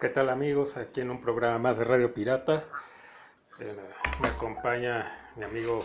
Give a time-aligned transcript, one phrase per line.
[0.00, 0.78] ¿Qué tal amigos?
[0.78, 2.62] Aquí en un programa más de Radio Pirata.
[3.60, 3.76] Eh,
[4.22, 5.84] me acompaña mi amigo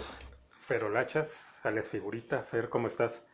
[0.51, 2.41] Ferolachas, Alex Figurita.
[2.41, 3.27] Fer, ¿cómo estás?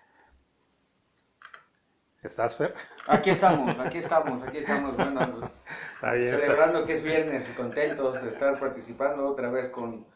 [2.23, 2.73] ¿Estás, Fer?
[3.07, 4.97] Aquí estamos, aquí estamos, aquí estamos.
[4.97, 5.51] Bueno,
[6.01, 10.07] celebrando que es viernes y contentos de estar participando otra vez con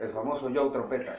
[0.00, 1.16] el famoso Joe Trompeta.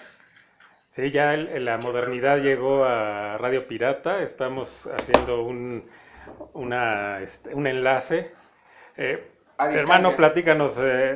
[0.91, 4.21] Sí, ya la modernidad llegó a Radio Pirata.
[4.21, 5.89] Estamos haciendo un,
[6.53, 8.39] una, este, un enlace
[9.01, 11.13] eh, hermano, platícanos eh,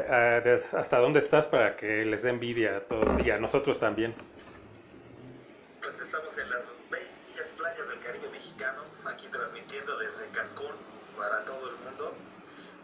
[0.73, 4.15] hasta dónde estás para que les dé envidia a todos y a nosotros también.
[5.81, 10.75] Pues estamos en las bellas playas del Caribe mexicano, aquí transmitiendo desde Cancún
[11.17, 12.15] para todo el mundo.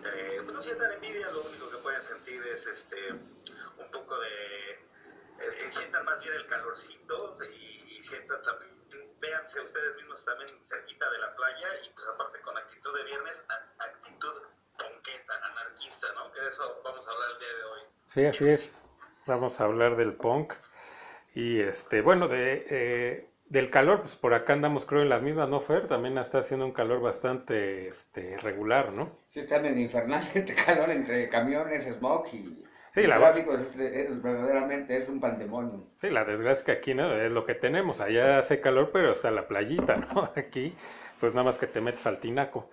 [0.03, 4.71] Eh, pues no sientan envidia, lo único que pueden sentir es este un poco de...
[5.41, 8.71] Eh, sientan más bien el calorcito y, y sientan también
[9.19, 13.43] véanse ustedes mismos también cerquita de la playa y pues aparte con actitud de viernes,
[13.77, 14.33] actitud
[15.41, 16.31] anarquista, ¿no?
[16.31, 17.81] Que de eso vamos a hablar el día de hoy.
[18.11, 18.77] Sí, así es.
[19.25, 20.53] Vamos a hablar del punk.
[21.33, 25.47] Y este, bueno, de, eh, del calor, pues por acá andamos creo en las mismas,
[25.47, 25.87] ¿no, Fer?
[25.87, 29.17] También está haciendo un calor bastante este, regular, ¿no?
[29.29, 32.61] Sí, están en infernal este calor entre camiones, smog y...
[32.93, 35.87] Sí, la tráfico es, verdaderamente es un pandemonio.
[36.01, 38.01] Sí, la desgracia es que aquí no es lo que tenemos.
[38.01, 40.29] Allá hace calor, pero hasta la playita, ¿no?
[40.35, 40.75] Aquí,
[41.21, 42.69] pues nada más que te metes al tinaco.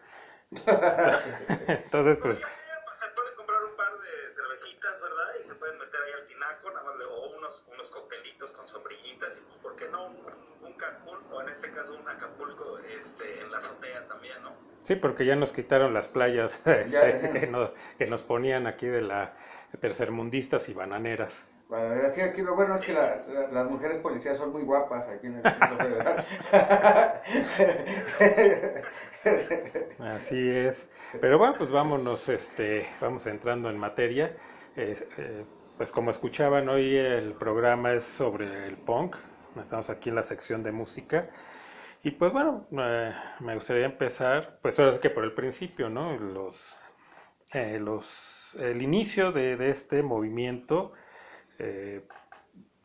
[1.69, 2.39] Entonces, pues...
[2.39, 5.35] Se puede comprar un par de cervecitas, ¿verdad?
[5.41, 9.39] Y se pueden meter ahí al tinaco, nada más o unos, unos coctelitos con sombrillitas,
[9.39, 10.06] y pues, ¿por qué no?
[10.06, 10.17] Un,
[10.67, 14.56] un Cancún, o en este caso un Acapulco este, en la azotea también, ¿no?
[14.88, 19.03] Sí, porque ya nos quitaron las playas este, que, nos, que nos ponían aquí de
[19.03, 19.34] la
[19.81, 21.44] tercermundistas y bananeras.
[21.69, 25.34] Bueno, así aquí lo bueno es que las mujeres policías son muy guapas aquí en
[25.34, 26.25] el Federal.
[30.16, 30.88] Así es.
[31.20, 34.34] Pero bueno, pues vámonos, este, vamos entrando en materia.
[34.75, 35.44] Eh,
[35.76, 39.16] pues como escuchaban hoy el programa es sobre el punk.
[39.60, 41.28] Estamos aquí en la sección de música.
[42.03, 46.17] Y pues bueno, me gustaría empezar, pues ahora es que por el principio, ¿no?
[46.17, 46.77] Los,
[47.53, 50.93] eh, los, el inicio de, este movimiento
[51.59, 52.07] eh,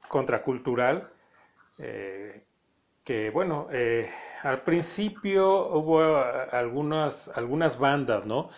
[0.08, 1.12] contracultural,
[1.80, 2.44] eh,
[3.04, 4.10] que bueno, eh,
[4.44, 6.02] al principio hubo
[6.52, 8.50] algunas, algunas bandas, ¿no?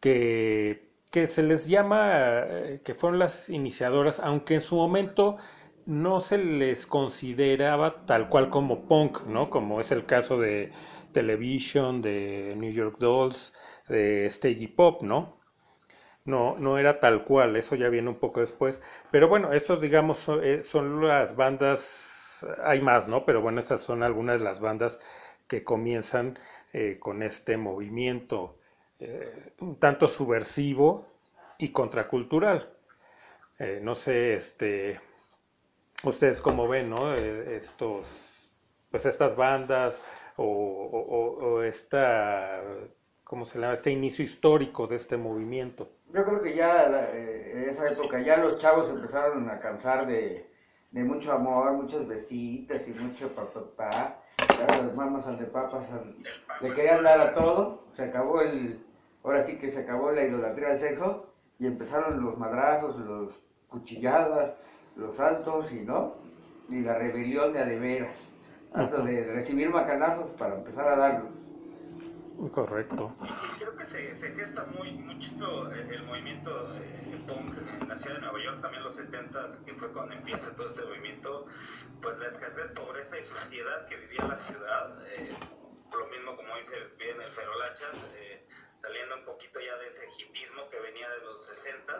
[0.00, 2.44] Que, que se les llama,
[2.84, 5.38] que fueron las iniciadoras, aunque en su momento
[5.90, 9.50] no se les consideraba tal cual como punk, ¿no?
[9.50, 10.70] Como es el caso de
[11.12, 13.52] Television, de New York Dolls,
[13.88, 15.40] de Stage Pop, ¿no?
[16.24, 18.82] no, no era tal cual, eso ya viene un poco después.
[19.10, 23.24] Pero bueno, esos digamos son, eh, son, las bandas, hay más, ¿no?
[23.24, 24.98] Pero bueno, estas son algunas de las bandas
[25.48, 26.38] que comienzan
[26.72, 28.58] eh, con este movimiento
[29.00, 31.06] eh, un tanto subversivo
[31.58, 32.70] y contracultural.
[33.82, 35.00] no sé, este,
[36.04, 37.14] ustedes cómo ven, ¿no?
[37.14, 38.50] estos,
[38.90, 40.02] pues estas bandas
[40.36, 42.62] o, esta
[43.24, 43.74] ¿cómo se llama?
[43.74, 45.88] Este inicio histórico de este movimiento.
[46.12, 50.48] Yo creo que ya eh, en esa época ya los chavos empezaron a cansar de,
[50.92, 54.16] mucho amor, muchas besitas y mucho papá.
[54.58, 55.86] Las mamas al de papas
[56.60, 57.84] le querían dar a todo.
[57.94, 58.84] Se acabó el,
[59.22, 61.26] ahora sí que se acabó la idolatría del sexo
[61.58, 63.32] y empezaron los madrazos, los
[63.68, 64.54] cuchilladas,
[65.00, 66.14] los saltos y no,
[66.68, 68.14] y la rebelión de adeveras,
[68.72, 71.36] antes de recibir macanazos para empezar a darlos.
[72.52, 73.14] Correcto.
[73.22, 78.16] Y creo que se, se gesta muy mucho el, movimiento eh, punk en la ciudad
[78.16, 81.44] de Nueva York, también los 70 que fue cuando empieza todo este movimiento,
[82.00, 85.36] pues la escasez, pobreza y suciedad que vivía la ciudad, eh,
[85.92, 88.46] lo mismo como dice bien el Ferolachas, eh,
[88.80, 91.98] saliendo un poquito ya de ese hipismo que venía de los 60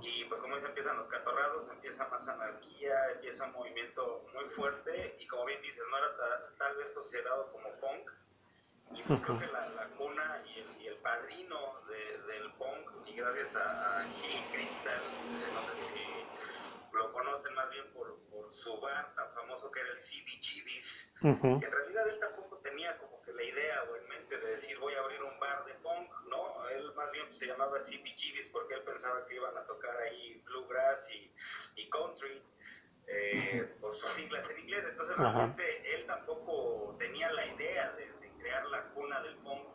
[0.00, 5.16] y pues como dice empiezan los catorrazos, empieza más anarquía, empieza un movimiento muy fuerte.
[5.18, 8.10] Y como bien dices, no era tal vez considerado como punk,
[8.92, 11.58] y pues creo que la, la cuna y el, y el padrino
[11.88, 15.94] de, del punk, y gracias a, a Gil Crystal, eh, no sé si
[16.94, 21.66] lo conocen más bien por, por su bar tan famoso que era el CBGB's, que
[21.66, 24.94] en realidad él tampoco tenía como que la idea o en mente de decir voy
[24.94, 26.68] a abrir un bar de punk, ¿no?
[26.68, 31.10] Él más bien se llamaba CBGB's porque él pensaba que iban a tocar ahí bluegrass
[31.10, 31.34] y,
[31.76, 32.42] y country.
[33.06, 38.66] Eh, por sus siglas en inglés, entonces realmente él tampoco tenía la idea de, crear
[38.66, 39.68] la cuna del punk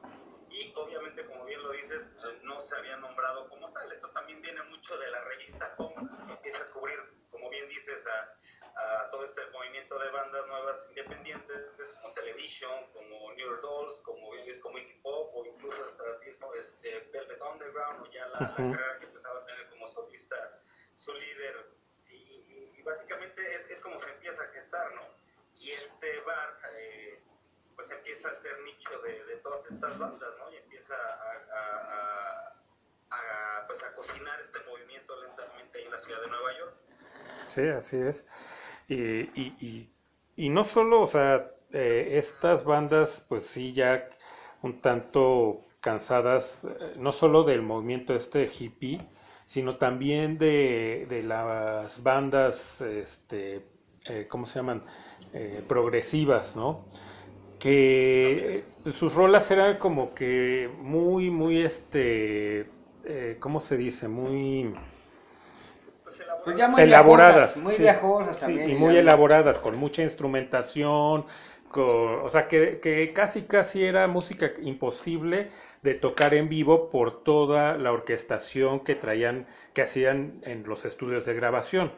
[0.52, 2.10] y obviamente como bien lo dices
[2.44, 6.34] no se había nombrado como tal esto también viene mucho de la revista punk que
[6.34, 11.94] empieza a cubrir como bien dices, a, a todo este movimiento de bandas nuevas independientes,
[12.02, 14.30] como Television, como New York Dolls, como
[14.62, 18.56] como Iggy Pop, o incluso hasta el mismo este, Velvet Underground, o ya la, la
[18.56, 20.60] carrera que empezaba a tener como solista
[20.96, 21.72] su líder.
[22.10, 25.08] Y, y básicamente es, es, como se empieza a gestar, ¿no?
[25.56, 27.22] Y este bar, eh,
[27.80, 30.52] pues empieza a ser nicho de, de, todas estas bandas, ¿no?
[30.52, 32.54] Y empieza a,
[33.68, 36.74] pues a cocinar este movimiento lentamente en la ciudad de Nueva York.
[37.48, 38.26] Sí, así es.
[38.90, 39.94] Y, y, y,
[40.36, 44.10] y no solo, o sea, eh, estas bandas, pues sí, ya
[44.62, 49.08] un tanto cansadas, eh, no solo del movimiento este hippie,
[49.46, 53.66] sino también de, de las bandas, este,
[54.04, 54.84] eh, ¿cómo se llaman?
[55.32, 56.84] Eh, progresivas, ¿no?
[57.60, 62.70] Que sus rolas eran como que muy, muy, este,
[63.06, 64.08] eh, ¿cómo se dice?
[64.08, 64.74] Muy...
[66.44, 68.70] Pues ya muy elaboradas, muy sí, viajosas sí, también.
[68.70, 71.26] y muy elaboradas, con mucha instrumentación,
[71.70, 75.52] con, o sea, que, que, casi, casi era música imposible
[75.84, 81.26] de tocar en vivo por toda la orquestación que traían, que hacían en los estudios
[81.26, 81.92] de grabación.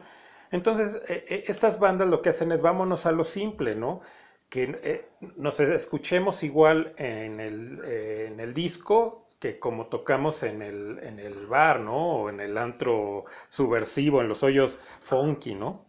[0.50, 4.02] Entonces, eh, estas bandas lo que hacen es vámonos a lo simple, ¿no?
[4.52, 10.60] Que eh, nos escuchemos igual en el, eh, en el disco que como tocamos en
[10.60, 12.16] el, en el bar, ¿no?
[12.16, 15.86] O en el antro subversivo, en los hoyos funky, ¿no?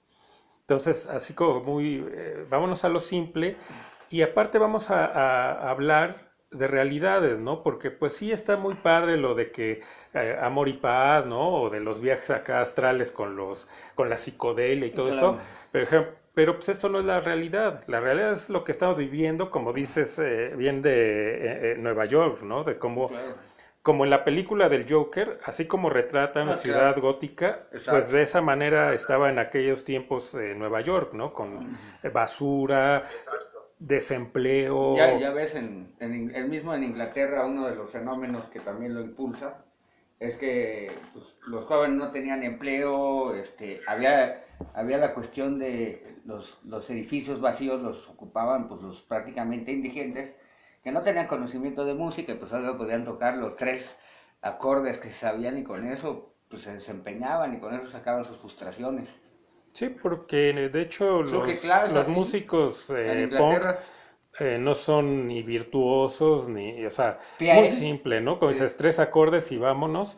[0.61, 3.57] Entonces, así como muy, eh, vámonos a lo simple
[4.09, 7.63] y aparte vamos a, a, hablar de realidades, ¿no?
[7.63, 9.81] Porque pues sí está muy padre lo de que
[10.41, 11.63] amor y paz, ¿no?
[11.63, 15.31] O de los viajes acá astrales con los, con la psicodelia y todo Claro.
[15.33, 15.37] eso.
[15.73, 17.83] Pero, pero pues esto no es la realidad.
[17.87, 22.05] La realidad es lo que estamos viviendo, como dices, eh, bien de eh, eh, Nueva
[22.05, 22.63] York, ¿no?
[22.63, 23.35] De cómo Claro.
[23.81, 27.01] como en la película del Joker, así como retratan Ah, ciudad claro.
[27.01, 27.91] gótica, Exacto.
[27.91, 31.33] pues de esa manera estaba en aquellos tiempos eh, Nueva York, ¿no?
[31.33, 31.67] Con
[32.13, 33.71] basura, Exacto.
[33.79, 34.95] desempleo.
[34.95, 38.93] Ya, ya ves, en, en el mismo en Inglaterra, uno de los fenómenos que también
[38.95, 39.62] lo impulsa
[40.23, 44.41] es que pues, los jóvenes no tenían empleo, este, había,
[44.73, 50.31] había la cuestión de los, los edificios vacíos, los ocupaban pues los prácticamente indigentes,
[50.81, 53.97] que no tenían conocimiento de música, y pues solo podían tocar los tres
[54.41, 59.09] acordes que sabían y con eso pues se desempeñaban y con eso sacaban sus frustraciones.
[59.73, 63.63] Sí, porque de hecho Surge, los, claro, los músicos eh, punk
[64.43, 67.19] eh, no son ni virtuosos, ni, o sea,
[67.51, 68.39] muy simple, ¿no?
[68.39, 68.55] Con Sí.
[68.55, 70.17] esos tres acordes y vámonos.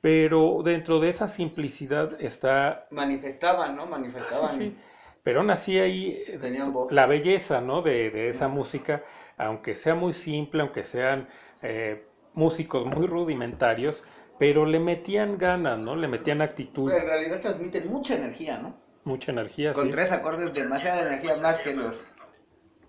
[0.00, 3.84] Pero dentro de esa simplicidad está manifestaban, ¿no?
[3.84, 4.48] Sí, Manifestaban.
[4.48, 4.76] sí.
[5.22, 6.90] Pero aún así ahí eh, Tenían voz.
[6.92, 7.82] la belleza, ¿no?
[7.82, 9.04] De, de esa música,
[9.36, 11.28] aunque sea muy simple, aunque sean
[11.62, 14.02] eh, músicos muy rudimentarios,
[14.38, 15.96] pero le metían ganas, ¿no?
[15.96, 18.74] Le metían actitud, En realidad transmiten mucha energía, ¿no?
[19.04, 19.90] mucha energía, Con sí.
[19.90, 22.14] tres acordes, demasiada energía más que los...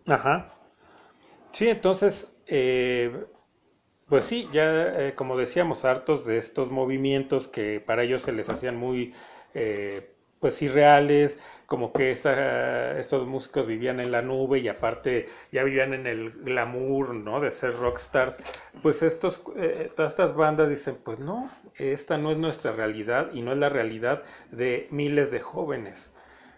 [0.08, 0.54] Ajá.
[1.52, 3.26] Sí, entonces, eh,
[4.08, 8.50] pues sí, ya eh, como decíamos, hartos de estos movimientos que para ellos se les
[8.50, 9.14] hacían muy,
[9.54, 15.64] eh, pues irreales, como que esa, estos músicos vivían en la nube y aparte ya
[15.64, 17.40] vivían en el glamour, ¿no?
[17.42, 18.40] De ser rockstars.
[18.82, 23.42] Pues estos, eh, todas estas bandas dicen, pues no, esta no es nuestra realidad y
[23.44, 26.12] no es la realidad de miles de jóvenes.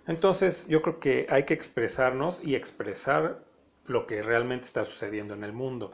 [0.08, 3.44] Entonces, yo creo que hay que expresarnos y expresar
[3.86, 5.94] lo que realmente está sucediendo en el mundo.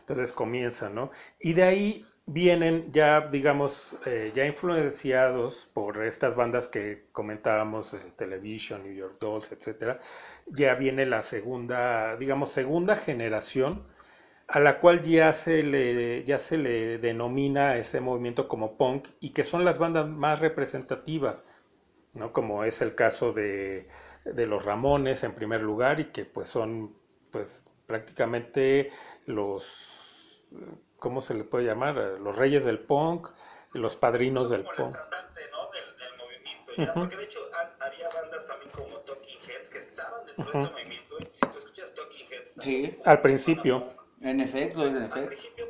[0.00, 1.10] Entonces comienza, ¿no?
[1.40, 7.98] Y de ahí vienen ya, digamos, eh, ya influenciados por estas bandas que comentábamos, eh,
[8.16, 9.98] Television, New York Dolls, etcétera,
[10.46, 13.82] ya viene la segunda, digamos, segunda generación
[14.48, 19.30] a la cual ya se le, ya se le denomina ese movimiento como punk y
[19.30, 21.44] que son las bandas más representativas,
[22.14, 22.32] ¿no?
[22.32, 23.88] Como es el caso de,
[24.24, 26.94] de los Ramones en primer lugar y que pues son
[27.30, 28.90] pues prácticamente
[29.26, 30.42] los,
[30.98, 31.94] ¿cómo se le puede llamar?
[31.96, 33.28] Los reyes del punk,
[33.74, 34.94] los padrinos del punk.
[34.94, 35.70] estandarte, ¿no?
[35.70, 36.72] del, del movimiento.
[36.76, 36.84] ¿ya?
[36.90, 37.00] Ujú.
[37.00, 40.58] Porque de hecho ha- había bandas también como Talking Heads que estaban dentro de Ujú.
[40.58, 41.14] este movimiento.
[41.20, 43.84] Y si tú escuchas Talking Heads, Sí, al principio.
[44.22, 45.26] en efecto, en Al efecto.
[45.28, 45.68] principio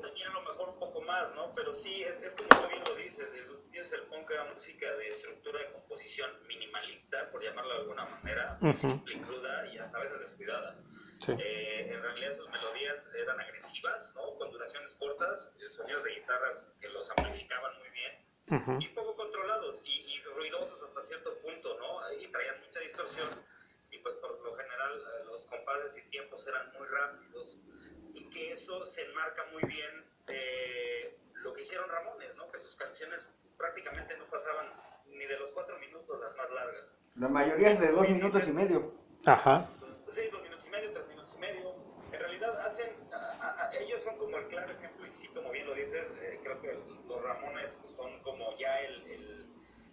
[1.66, 3.28] Pero sí, es, es como tú bien lo dices.
[3.34, 8.06] El, dices el punk era música de estructura de composición minimalista, por llamarlo de alguna
[8.06, 8.78] manera, muy Ujú.
[8.82, 10.78] simple y cruda y hasta a veces descuidada.
[11.24, 11.32] Sí.
[11.36, 14.38] Eh, en realidad sus melodías eran agresivas, ¿no?
[14.38, 18.78] Con duraciones cortas, eh, sonidos de guitarras que los amplificaban muy bien Ujú.
[18.80, 22.12] y poco controlados y, y ruidosos hasta cierto punto, ¿no?
[22.12, 23.44] Y traían mucha distorsión
[23.90, 27.58] y pues por lo general eh, los compases y tiempos eran muy rápidos
[28.14, 32.50] y que eso se enmarca muy bien de lo que hicieron Ramones, ¿no?
[32.50, 33.24] Que sus canciones
[33.56, 34.66] prácticamente no pasaban
[35.06, 36.92] ni de los cuatro minutos las más largas.
[37.14, 38.92] La mayoría es de dos minutos y medio.
[39.24, 39.70] Ajá.
[40.10, 41.74] Sí, dos minutos y medio, tres minutos y medio.
[42.10, 45.66] En realidad hacen, a, a, ellos son como el claro ejemplo, y sí, como bien
[45.66, 46.72] lo dices, eh, creo que
[47.06, 49.46] los Ramones son como ya el, el,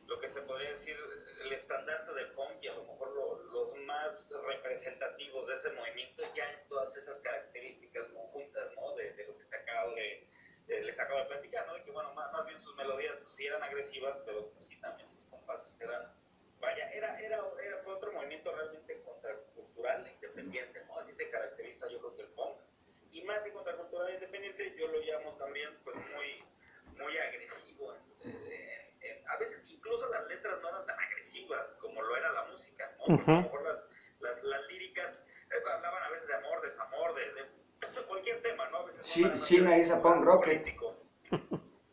[0.08, 0.98] lo que se podría decir,
[1.44, 6.24] el estandarte del punk y a lo mejor lo, los más representativos de ese movimiento
[6.34, 8.96] ya en todas esas características conjuntas, ¿no?
[8.96, 10.28] De, de lo que te acabo de,
[10.68, 11.74] de, les acabo de platicar, ¿no?
[11.74, 14.80] De que, bueno, más, más bien sus melodías pues, sí eran agresivas, pero pues, sí
[14.80, 16.14] también sus compases eran
[16.64, 20.98] vaya, era, era, era, fue otro movimiento realmente contracultural e independiente, ¿no?
[20.98, 22.62] Así se caracteriza yo creo que el punk.
[23.12, 26.44] Y más que contracultural e independiente, yo lo llamo también pues muy,
[26.98, 27.94] muy agresivo.
[28.24, 32.46] Eh, eh, a veces incluso las letras no eran tan agresivas como lo era la
[32.46, 33.18] música, ¿no?
[33.18, 33.84] Porque a lo mejor las,
[34.20, 37.63] las, las líricas eh, hablaban a veces de amor, desamor, de, de,
[37.96, 38.78] de cualquier tema, ¿no?
[38.78, 40.44] A veces Sí, no sí, me hizo punk rock.
[40.46, 40.96] político.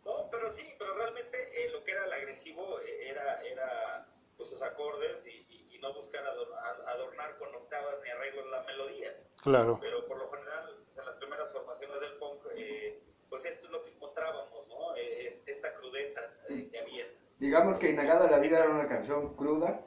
[0.05, 4.49] No, pero sí, pero realmente eh, lo que era el agresivo eh, era, era pues,
[4.49, 9.11] sus acordes y, y, y no buscar adornar, adornar, con octavas ni arreglos la melodía.
[9.43, 9.79] Claro.
[9.81, 13.73] Pero por lo general, pues, en las primeras formaciones del punk, eh, pues esto es
[13.73, 14.95] lo que encontrábamos, ¿no?
[14.97, 17.07] Eh, es, esta crudeza eh, que había.
[17.39, 19.81] Digamos que Inagada la Vida era una canción cruda,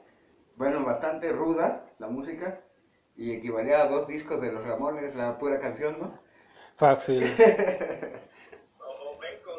[0.56, 2.63] bueno, bastante ruda, la música,
[3.16, 6.18] y equivalía a dos discos de los Ramones, la pura canción, ¿no?
[6.76, 7.24] Fácil.
[8.80, 9.18] O,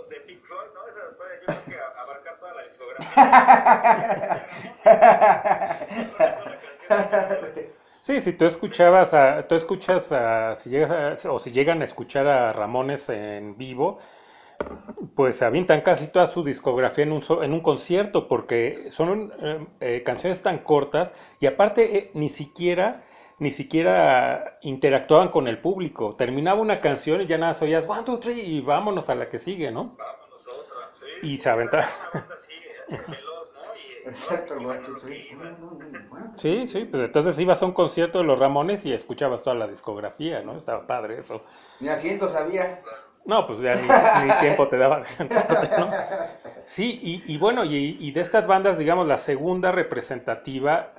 [0.10, 0.82] de Pink Floyd, ¿no?
[0.88, 4.46] Esa puede, yo creo que a- abarcar toda la discografía.
[8.02, 11.86] Sí, si tú escuchabas a, tú escuchas a, si llegas a- o si llegan a
[11.86, 14.00] escuchar a Ramones en vivo,
[15.16, 19.34] pues se avientan casi toda su discografía en un, so- en un concierto, porque son
[19.42, 23.04] eh, eh, canciones tan cortas y aparte eh, ni siquiera,
[23.40, 26.14] ni siquiera interactuaban con el público.
[26.14, 29.40] Terminaba una canción y ya nada, oías one, two, three y vámonos a la que
[29.40, 29.96] sigue, ¿no?
[29.98, 30.94] Vámonos a otra.
[30.94, 31.88] Sí, Y sí, se aventaba.
[36.38, 39.68] Sí, sí, pues entonces ibas a un concierto de los Ramones y escuchabas toda la
[39.68, 40.58] discografía, ¿no?
[40.58, 41.42] Estaba padre eso.
[41.80, 42.82] Ni asiento sabía.
[43.26, 43.88] No, pues ya ni,
[44.28, 45.90] ni tiempo te daba de sentarte, ¿no?
[46.66, 50.94] Sí, y, y bueno, y, y de estas bandas, digamos, la segunda representativa,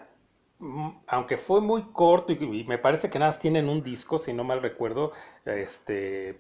[1.07, 4.33] aunque fue muy corto y, y me parece que nada más tienen un disco, si
[4.33, 5.13] no mal recuerdo,
[5.45, 6.31] este,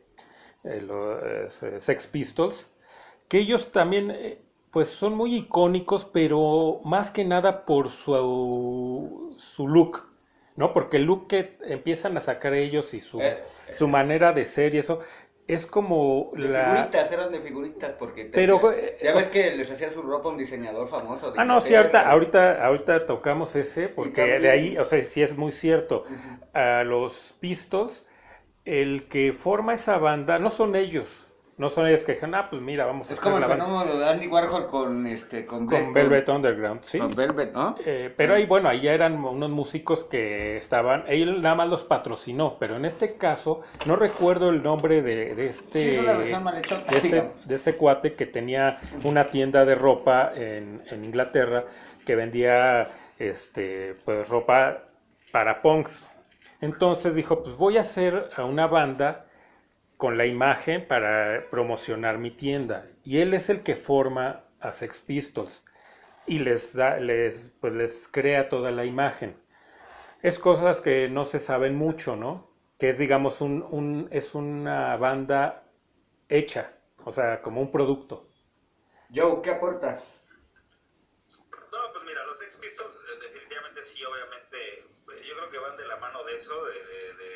[0.64, 1.48] eh, lo- eh,
[1.80, 2.68] Sex Pistols,
[3.28, 9.68] que ellos también, eh, pues son muy icónicos, pero más que nada por su, su
[9.68, 10.04] look,
[10.56, 10.72] ¿no?
[10.72, 13.42] Porque el look que empiezan a sacar ellos y su, Eh,
[13.72, 15.00] su manera de ser y eso,
[15.48, 16.74] es como De la...
[16.74, 20.02] figuritas, eran de figuritas, porque te- Pero, ya, eh, ya ves que les hacía su
[20.02, 21.32] ropa un diseñador famoso.
[21.36, 25.22] Ah, no, sí, ahorita, ahorita, ahorita tocamos ese, porque también- de ahí, o sea, sí
[25.22, 26.04] es muy cierto.
[26.52, 28.06] A los Pistols,
[28.64, 31.25] el que forma esa banda, no son ellos,
[31.58, 33.46] no son ellos que dijeron, ah, pues mira, vamos a Es hacer como el la
[33.48, 36.98] banda fenómeno de Andy Warhol con este con, con Velvet Underground, ¿sí?
[36.98, 37.76] con Velvet, ¿no?
[37.84, 41.82] Eh, pero ahí, bueno, ahí ya eran unos músicos que estaban, él nada más los
[41.84, 46.12] patrocinó, pero en este caso, no recuerdo el nombre de, de este, Sí, es una
[46.14, 47.46] versión malhechota, de este, digamos.
[47.46, 51.64] de este cuate que tenía una tienda de ropa en, en Inglaterra
[52.04, 54.84] que vendía, este, pues ropa
[55.32, 56.06] para punks.
[56.60, 59.25] Entonces dijo, pues voy a hacer a una banda
[59.96, 62.86] con la imagen para promocionar mi tienda.
[63.04, 65.64] Y él es el que forma a Sex Pistols
[66.26, 69.36] y les da, les, pues les crea toda la imagen.
[70.22, 72.50] Es cosas que no se saben mucho, ¿no?
[72.78, 75.64] Que es, digamos, un, un- es una banda
[76.28, 76.72] hecha,
[77.04, 78.28] o sea, como un producto.
[79.12, 80.00] Joe, ¿qué aporta?
[81.72, 85.76] No, pues mira, los Sex Pistols eh, definitivamente sí, obviamente, eh, yo creo que van
[85.76, 87.35] de la mano de eso, de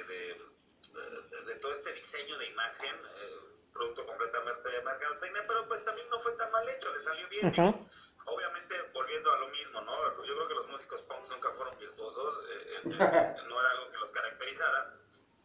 [1.60, 3.40] todo este diseño de imagen, eh,
[3.72, 7.52] producto completamente de mercadotecnia, pero pues también no fue tan mal hecho, le salió bien.
[8.26, 10.24] Obviamente, volviendo a lo mismo, ¿no?
[10.24, 14.10] Yo creo que los músicos punks nunca fueron virtuosos, eh, no era algo que los
[14.10, 14.94] caracterizara,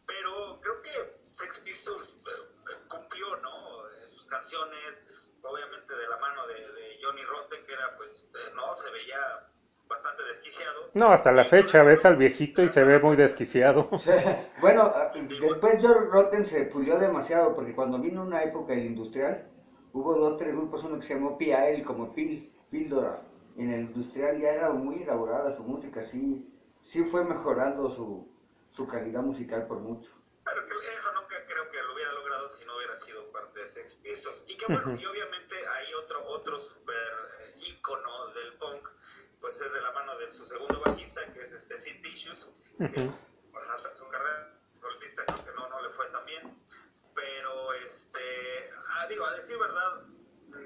[0.06, 2.30] pero creo que Sex Pistols eh,
[2.70, 3.88] eh, cumplió, ¿no?
[3.88, 4.98] Eh, sus canciones,
[5.42, 9.48] obviamente de la mano de, de Johnny Rotten, que era, pues, no, se veía
[9.88, 10.90] bastante desquiciado.
[10.94, 13.88] No, hasta la fecha ves al viejito y se ve muy desquiciado.
[14.60, 19.46] bueno, ah, después George Rotten se pulió demasiado porque cuando vino una época el industrial,
[19.92, 23.22] hubo dos, tres grupos, uno que se llamó PIL, como Pil, Píldora.
[23.56, 26.52] En el industrial ya era muy elaborada su música, sí,
[26.84, 28.28] sí fue mejorando su,
[28.70, 30.10] su calidad musical por mucho.
[30.44, 33.66] Pero que eso nunca creo que lo hubiera logrado si no hubiera sido parte de
[33.66, 34.44] Sex Pistols.
[34.46, 36.94] Y que bueno, y obviamente hay otro, otro super
[37.40, 38.88] eh, ícono del punk,
[39.40, 42.84] pues es de la mano de su segundo bajista, que es este Sid Vicious, que
[42.84, 43.14] Ujú.
[43.52, 46.58] pues hasta su carrera solista creo que no, no le fue tan bien.
[47.14, 50.02] Pero este, ah, digo, a decir verdad,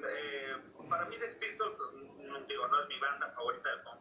[0.08, 0.56] eh,
[0.88, 1.76] para mí Sex Pistols,
[2.16, 4.00] no, digo, no es mi banda favorita del punk,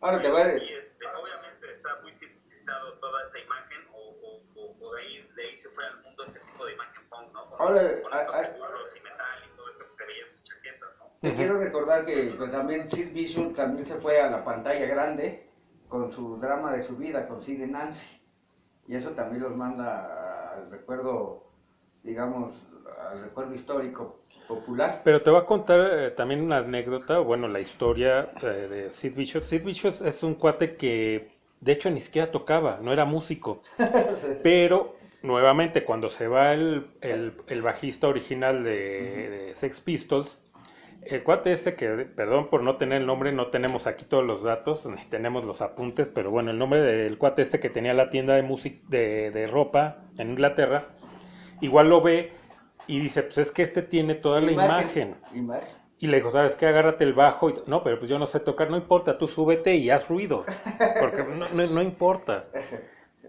[0.00, 4.76] Ahora te voy a Y este, obviamente está muy sintetizado toda esa imagen, o, o,
[4.86, 7.48] o, de, ahí, de ahí se fue al mundo este tipo de imagen punk, ¿no?
[7.50, 10.26] Con, Ahora, con a- estos seguros y metal y todo esto que se veía
[11.22, 11.30] en sus chaquetas, ¿no?
[11.30, 15.46] Te quiero recordar que pues, también Sid Vicious también se fue a la pantalla grande
[15.88, 18.06] con su drama de su vida con Sid y Nancy.
[18.86, 21.44] Y eso también los manda al recuerdo,
[22.02, 22.66] digamos,
[23.10, 25.02] al recuerdo histórico popular.
[25.04, 29.14] Pero te voy a contar eh, también una anécdota, bueno, la historia eh, de Sid
[29.14, 29.46] Vicious.
[29.46, 33.62] Sid Vicious es un cuate que, de hecho, ni siquiera tocaba, no era músico.
[34.42, 38.70] Pero, nuevamente, cuando se va el, el- el bajista original de,
[39.48, 40.40] de Sex Pistols,
[41.02, 44.42] el cuate este que, perdón por no tener el nombre, no tenemos aquí todos los
[44.42, 48.10] datos, ni tenemos los apuntes, pero bueno, el nombre del cuate este que tenía la
[48.10, 50.88] tienda de, música, de, de ropa en Inglaterra,
[51.60, 52.32] igual lo ve
[52.86, 55.16] y dice, pues es que este tiene toda la imagen.
[55.32, 55.78] Imagen.
[56.00, 56.66] Y le dijo, ¿sabes qué?
[56.66, 57.50] Agárrate el bajo.
[57.50, 58.70] Y, no, pero pues yo no sé tocar.
[58.70, 60.44] No importa, tú súbete y haz ruido.
[61.00, 62.46] Porque no, no, no importa.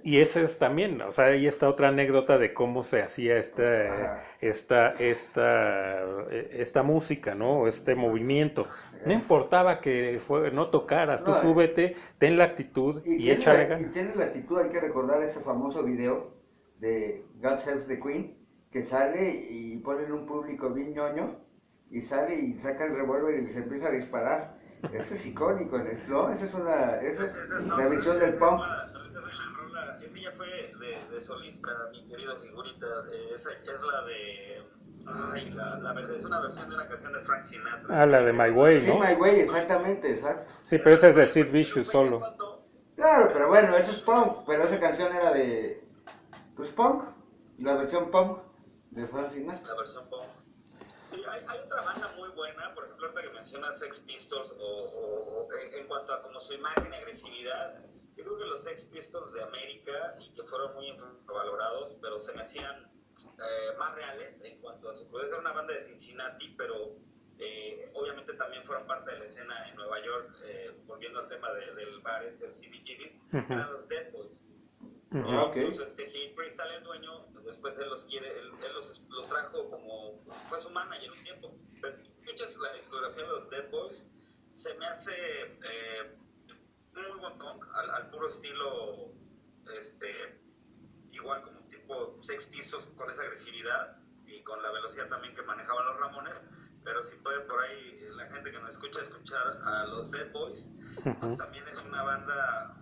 [0.03, 3.63] Y ese es también, o sea, ahí está otra anécdota de cómo se hacía esta,
[3.88, 4.20] Ajá.
[4.39, 6.00] esta, esta,
[6.32, 7.68] eh, esta música, ¿no?
[7.68, 8.68] Este movimiento.
[9.06, 11.41] No importaba que fue, no tocaras, tú No, eh.
[11.41, 13.91] súbete, ten la actitud y, tiene échale la, y ganas.
[13.91, 16.34] tiene la actitud, hay que recordar ese famoso video
[16.79, 18.38] de God Helps the Queen,
[18.72, 21.39] que sale y ponen un público bien ñoño,
[21.89, 24.58] y sale y saca el revólver y se empieza a disparar.
[24.94, 25.77] Eso es icónico,
[26.08, 26.32] ¿no?
[26.32, 27.34] Esa es una, esa es
[27.77, 28.62] la visión del punk.
[30.09, 32.85] Ese ya fue de, de solista, mi querido figurita.
[33.11, 34.63] eh, Esa es la de.
[35.07, 38.01] Ay, la, la, es una versión de una canción de Frank Sinatra.
[38.01, 39.00] Ah, la de My Way, Sí, ¿no?
[39.00, 40.51] my way, exactamente, exacto.
[40.63, 42.19] Sí, pero ese es de Sid Vicious solo.
[42.95, 45.83] Claro, pero bueno, eso es punk, pero esa canción era de,
[46.55, 47.03] pues punk,
[47.59, 48.39] la versión punk
[48.91, 49.67] de Frank Sinatra.
[49.67, 50.27] La versión punk.
[51.01, 54.63] Sí, hay, hay otra banda muy buena, por ejemplo, ahorita que mencionas Sex Pistols, o,
[54.63, 57.79] o- o en, en cuanto a como su imagen y agresividad,
[58.20, 62.34] yo creo que los Sex Pistols de América, y que fueron muy infravalorados, pero se
[62.34, 65.10] me hacían eh, más reales en cuanto a su...
[65.10, 66.96] Puede ser una banda de Cincinnati, pero
[67.38, 71.51] eh, obviamente también fueron parte de la escena en Nueva York, eh, volviendo al tema
[71.53, 73.53] de- del bar este, el CBGB's, Ujú.
[73.53, 74.44] eran los Dead Boys.
[75.12, 75.24] Ujú.
[75.32, 75.55] Ah, ok.
[75.55, 79.70] Incluso este Gil Crystal, el dueño, después él los quiere, él, él los, los trajo
[79.70, 81.55] como, fue su manager un tiempo.
[81.82, 84.05] Pero escuchas la discografía de los Dead Boys,
[84.51, 86.16] se me hace eh,
[87.07, 89.12] muy buen punk, al, al puro estilo,
[89.77, 90.40] este,
[91.12, 95.85] igual como tipo Sex Pistols con esa agresividad y con la velocidad también que manejaban
[95.85, 96.42] los Ramones.
[96.83, 100.68] Pero si puede por ahí la gente que nos escucha escuchar a los Dead Boys,
[101.20, 102.77] pues también es una banda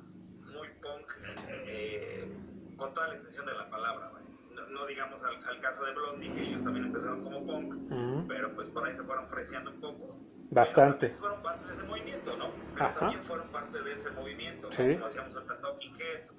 [0.53, 1.11] muy punk
[1.49, 2.31] eh,
[2.77, 4.11] con toda la extensión de la palabra.
[4.51, 8.27] No, no digamos al, al caso de Blondie, que ellos también empezaron como punk, Ujú.
[8.27, 10.19] pero pues por ahí se fueron ofreciendo un poco.
[10.49, 11.07] Bastante.
[11.07, 12.53] Pero fueron parte de ese movimiento, ¿no?
[12.73, 12.99] Pero Ajá.
[12.99, 14.71] también fueron parte de ese movimiento, ¿no?
[14.71, 14.93] Sí.
[14.93, 16.33] Como decíamos ahorita, Talking Heads,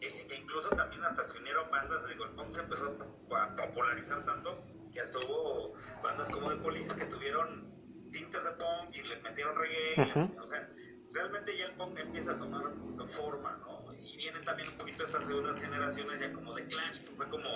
[0.00, 2.98] que, que incluso también hasta se unieron bandas, digo, el punk se empezó
[3.36, 7.72] a popularizar tanto que hasta hubo bandas como The Police que tuvieron
[8.12, 10.68] tintes de punk y le metieron reggae, o sea,
[11.12, 12.62] realmente ya el punk empieza a tomar
[13.08, 13.92] forma, ¿no?
[13.94, 17.48] Y vienen también un poquito estas segundas generaciones ya como de Clash, que fue como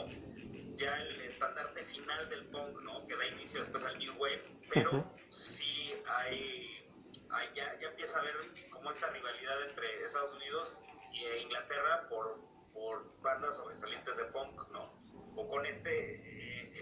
[0.79, 3.07] ya el estandarte final del punk, ¿no?
[3.07, 6.85] Que da inicio después al New Wave, pero sí hay,
[7.31, 8.35] hay- ya, ya empieza a haber
[8.71, 10.79] como esta rivalidad entre Estados Unidos
[11.13, 12.39] e Inglaterra por,
[12.73, 14.93] por bandas sobresalientes de punk, ¿no?
[15.37, 15.91] O con este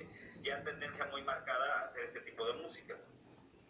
[0.00, 0.09] eh,
[0.42, 2.96] ya tendencia muy marcada a hacer este tipo de música.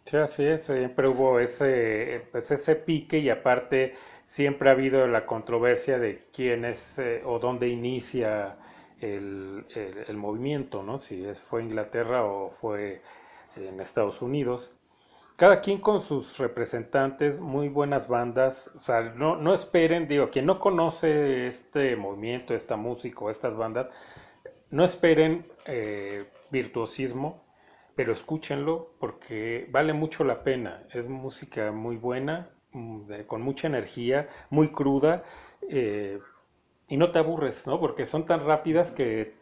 [0.05, 3.93] Sí, así es, siempre hubo ese, pues ese pique y aparte
[4.25, 8.57] siempre ha habido la controversia de quién es eh, o dónde inicia
[9.01, 9.65] el,
[10.07, 10.97] el- movimiento, ¿no?
[10.97, 13.01] Si es, fue Inglaterra o fue
[13.55, 14.73] en Estados Unidos.
[15.37, 20.45] Cada quien con sus representantes, muy buenas bandas, o sea, no, no esperen, digo, quien
[20.47, 23.89] no conoce este movimiento, esta música o estas bandas,
[24.69, 27.35] no esperen eh, virtuosismo,
[27.95, 30.83] pero escúchenlo porque vale mucho la pena.
[30.93, 35.23] Es música muy buena, mm, con mucha energía, muy cruda
[35.69, 36.19] eh,
[36.87, 37.79] y no te aburres, ¿no?
[37.79, 39.33] Porque son tan rápidas que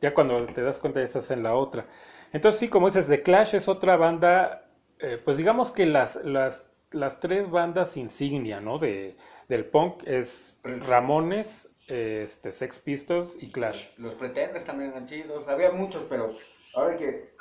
[0.00, 1.86] ya cuando te das cuenta ya estás en la otra.
[2.32, 4.66] Entonces sí, como dices, The Clash es otra banda,
[5.00, 8.78] eh, pues digamos que las, las, las tres bandas insignia, ¿no?
[8.78, 9.16] De,
[9.48, 13.88] del punk es Ramones, eh, este, Sex Pistols y Clash.
[13.98, 16.36] Los Pretenders también eran chidos, había muchos, pero
[16.74, 17.32] ahora que...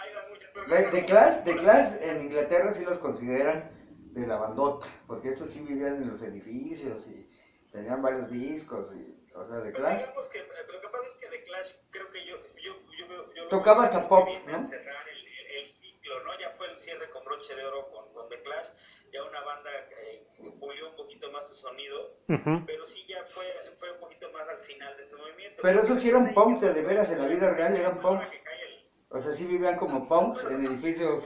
[0.91, 3.71] De Clash, de Clash en Inglaterra sí los consideran
[4.11, 7.27] de la bandota, porque estos sí vivían en los edificios y
[7.71, 9.97] tenían varios discos, y, o sea, de Pues Clash.
[9.99, 13.07] digamos que eh, lo que pasa es que The Clash creo que yo yo yo
[13.07, 14.59] veo- yo lo Tocaba hasta pop, ¿no?
[14.59, 16.37] cerrar el, el- el ciclo, ¿no?
[16.39, 18.67] Ya fue el cierre con broche de oro con, con The Clash,
[19.11, 20.25] ya una banda que
[20.59, 22.63] pulió un poquito más su sonido, Ujú.
[22.65, 23.45] pero sí ya fue,
[23.77, 25.61] fue un poquito más al final de ese movimiento.
[25.61, 28.01] Pero eso sí de ahí punks ya de veras, en la vida real eran ahora
[28.01, 28.27] punks.
[28.27, 31.23] que cae el- O sea, sí vivían como punks en edificios,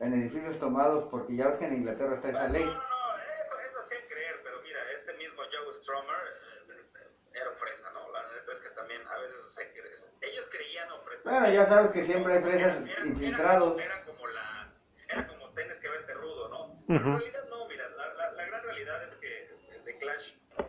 [0.00, 2.64] en edificios tomados, porque ya ves que en Inglaterra está esa No, ley.
[2.64, 7.02] no, no, eso, eso sí hay creer, pero mira, este mismo Joe Stromer eh,
[7.34, 8.10] era un fresa, ¿no?
[8.12, 10.06] La neta es que también a veces se.
[10.20, 11.40] Ellos creían o pretendían.
[11.42, 13.78] Bueno, ya sabes que siempre hay fresas Era- era- infiltrados.
[13.78, 14.72] Era, como la.
[15.08, 16.64] Era como tienes que verte rudo, ¿no?
[16.64, 16.94] Ujú.
[16.94, 19.50] En realidad, no, mira, la, la, la gran realidad es que
[19.84, 20.34] The Clash.
[20.58, 20.62] mm,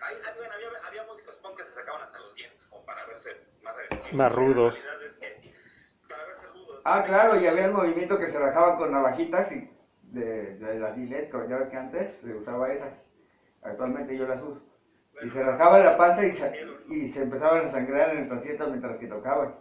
[0.00, 3.04] hay- hay- bueno, había, había músicos punk que se sacaban hasta los dientes, como para
[3.06, 4.12] verse más agresivos.
[4.14, 4.84] Más La rudos.
[4.84, 5.52] realidad es que
[6.08, 6.82] para verse rudos.
[6.84, 9.70] Ah, claro, y había el movimiento que se rajaban con navajitas y
[10.02, 12.94] de, de la Gillette, como ya ves que antes se usaba esa.
[13.62, 14.62] Actualmente yo las uso.
[15.22, 18.68] Y se rajaba la panza y se, y se empezaban a sangrar en el concierto
[18.68, 19.54] mientras que tocaban.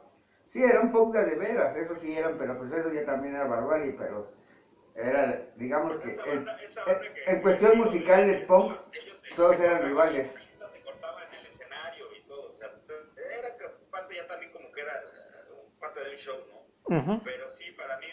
[0.49, 3.93] Sí, eran punk de veras, eso sí eran, pero pues eso ya también era barbarie,
[3.97, 4.27] pero
[4.95, 8.73] era, digamos que en, en- que- en cuestión musical del punk,
[9.35, 10.27] todos se eran rivales.
[10.73, 12.69] Se cortaban en el escenario y todo, o sea,
[13.37, 13.49] era
[13.91, 16.95] parte ya también como que era eh, parte de un show, ¿no?
[16.97, 17.21] Ujú.
[17.23, 18.07] Pero sí, para mí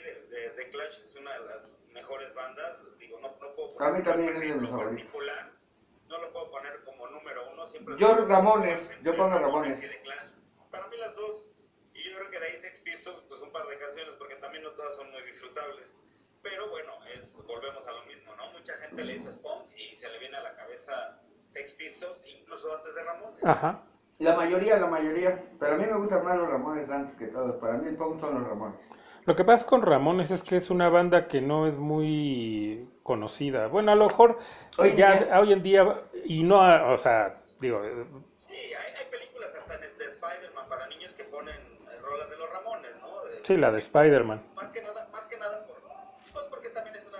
[0.56, 4.36] The Clash es una de las mejores bandas, digo, no, no puedo A mí también
[4.36, 5.04] un es de mis favoritos.
[5.06, 5.50] particular,
[6.08, 7.96] no lo puedo poner como número uno, siempre...
[7.98, 9.80] Yo Ramones, yo pongo Ramones.
[10.70, 11.48] Para mí las dos,
[11.94, 14.64] y yo creo que de ahí Sex Pistols, pues un par de canciones, porque también
[14.64, 15.96] no todas son muy disfrutables.
[16.42, 18.52] Pero bueno, es, volvemos a lo mismo, ¿no?
[18.52, 22.74] Mucha gente le dice punk y se le viene a la cabeza Sex Pistols, incluso
[22.76, 23.44] antes de Ramones.
[23.44, 23.82] Ajá.
[24.18, 25.44] La mayoría, la mayoría.
[25.58, 27.56] Pero a mí me gustan más los Ramones antes que todos.
[27.56, 28.78] Para mí el punk son los Ramones.
[29.24, 33.68] Lo que pasa con Ramones es que es una banda que no es muy conocida.
[33.68, 34.38] Bueno, a lo mejor
[34.78, 36.58] Hoy en ya día- hoy en día y no,
[36.92, 38.04] o sea, digo, eh,
[38.36, 42.36] Sí, hay, hay películas hasta en este Spider-Man para niños que ponen eh, rolas de
[42.36, 43.24] los Ramones, ¿no?
[43.24, 44.42] De- sí, la de Spider-Man.
[44.56, 45.76] Más que nada, más que nada por,
[46.32, 47.18] pues porque también es una,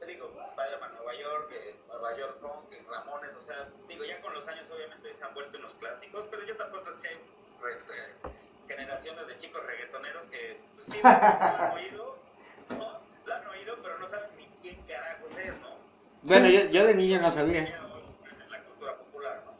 [0.00, 4.20] te digo, Spider-Man Nueva York, eh, Nueva York Punk, eh, Ramones, o sea, digo, ya
[4.22, 7.08] con los años obviamente se han vuelto unos clásicos, pero yo te apuesto que sí
[7.08, 7.18] hay
[7.62, 8.30] re- re-
[8.68, 12.16] generaciones de chicos reggaetoneros que pues, sí, han oído,
[12.70, 12.98] ¿no?
[13.26, 15.54] La han oído, pero no saben ni quién carajos es,
[16.26, 16.40] ¿no?
[16.40, 17.60] Bueno, yo, yo de niño no sabía.
[17.62, 19.52] En la cultura popular, ¿no?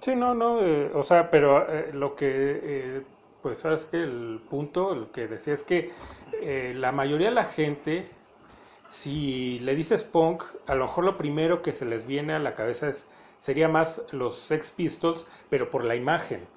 [0.00, 2.26] Sí, no, no, eh, o sea, pero eh, lo que,
[2.62, 3.06] eh,
[3.42, 5.92] pues sabes que el punto, el que decía es que
[6.32, 8.16] eh, la mayoría de la gente,
[8.88, 12.54] si le dices punk, a lo mejor lo primero que se les viene a la
[12.54, 13.06] cabeza es,
[13.38, 16.48] sería más los Sex Pistols, pero por la imagen,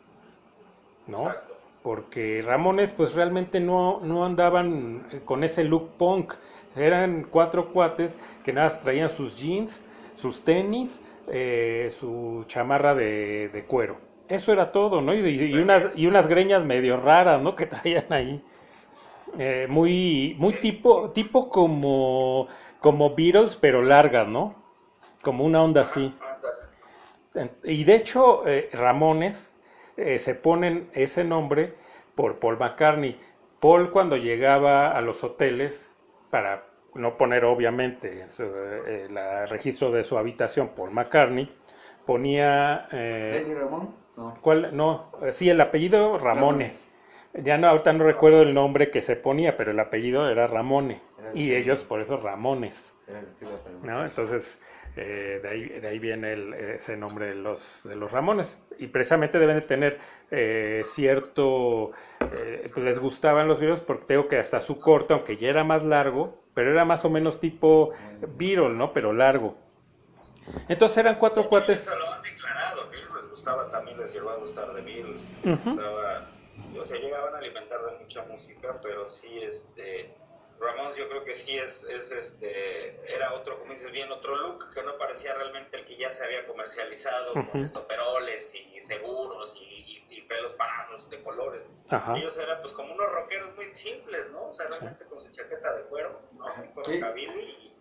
[1.07, 1.27] ¿no?
[1.27, 1.60] Exacto.
[1.83, 6.33] Porque Ramones pues realmente no, no andaban eh, con ese look punk,
[6.75, 9.81] eran cuatro cuates que nada más traían sus jeans,
[10.13, 13.95] sus tenis, eh, su chamarra de, de cuero.
[14.27, 15.13] Eso era todo, ¿no?
[15.13, 17.55] Y, y unas, y unas greñas medio raras, ¿no?
[17.55, 18.43] Que traían ahí.
[19.37, 22.47] Eh, muy, muy tipo, tipo como,
[22.79, 24.55] como Beatles, pero largas, ¿no?
[25.23, 26.13] Como una onda así.
[27.63, 29.50] Y de hecho, eh, Ramones
[30.01, 31.73] eh, se ponen ese nombre
[32.15, 33.19] por Paul McCartney.
[33.59, 35.89] Paul cuando llegaba a los hoteles,
[36.29, 41.47] para no poner obviamente en su, eh, el registro de su habitación Paul McCartney,
[42.05, 42.87] ponía...
[42.91, 43.95] eh, ¿Eddie Ramón?
[44.17, 44.37] No.
[44.41, 44.75] ¿cuál?
[44.75, 46.73] No, eh, sí, el apellido Ramone.
[47.33, 51.01] Ya no, ahorita no recuerdo el nombre que se ponía, pero el apellido era Ramone.
[51.33, 52.93] Y ellos por eso Ramones.
[53.07, 53.23] Era.
[53.83, 54.03] ¿no?
[54.03, 54.59] Entonces,
[54.97, 58.57] eh, de, ahí, de ahí viene el- ese nombre de los, de los Ramones.
[58.77, 59.99] Y precisamente deben de tener
[60.31, 61.91] eh, cierto...
[62.33, 65.63] eh, pues les gustaban los Beatles porque tengo que hasta su corte, aunque ya era
[65.63, 67.91] más largo, pero era más o menos tipo
[68.37, 68.91] Beatle, ¿no?
[68.93, 69.49] Pero largo.
[70.67, 71.87] Entonces eran cuatro cuates...
[71.87, 74.81] ellos lo han declarado, que ellos les gustaba, también les llegó a gustar de.
[74.81, 74.89] Ujú.
[75.43, 76.31] les gustaba-
[76.77, 80.15] o sea, llegaban a alimentar de mucha música, pero sí, este,
[80.61, 84.71] Ramones yo creo que sí es, es este, era otro, como dices bien, otro look,
[84.73, 89.63] que no parecía realmente el que ya se había comercializado, con estoperoles y seguros y,
[90.09, 91.67] y- y pelos parados de colores.
[91.89, 92.15] Ajá.
[92.15, 94.47] Ellos eran pues como unos rockeros muy simples, ¿no?
[94.49, 96.45] O sea, realmente con su chaqueta de cuero, ¿no?
[96.73, 96.99] Con Sí.
[97.17, 97.73] y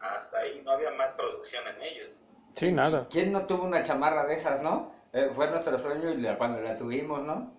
[0.00, 2.20] hasta ahí no había más producción en ellos.
[2.54, 3.06] Sí, nada.
[3.10, 4.94] ¿Quién no tuvo una chamarra de esas, no?
[5.12, 7.54] Eh, fue nuestro sueño y la- cuando la tuvimos, ¿no?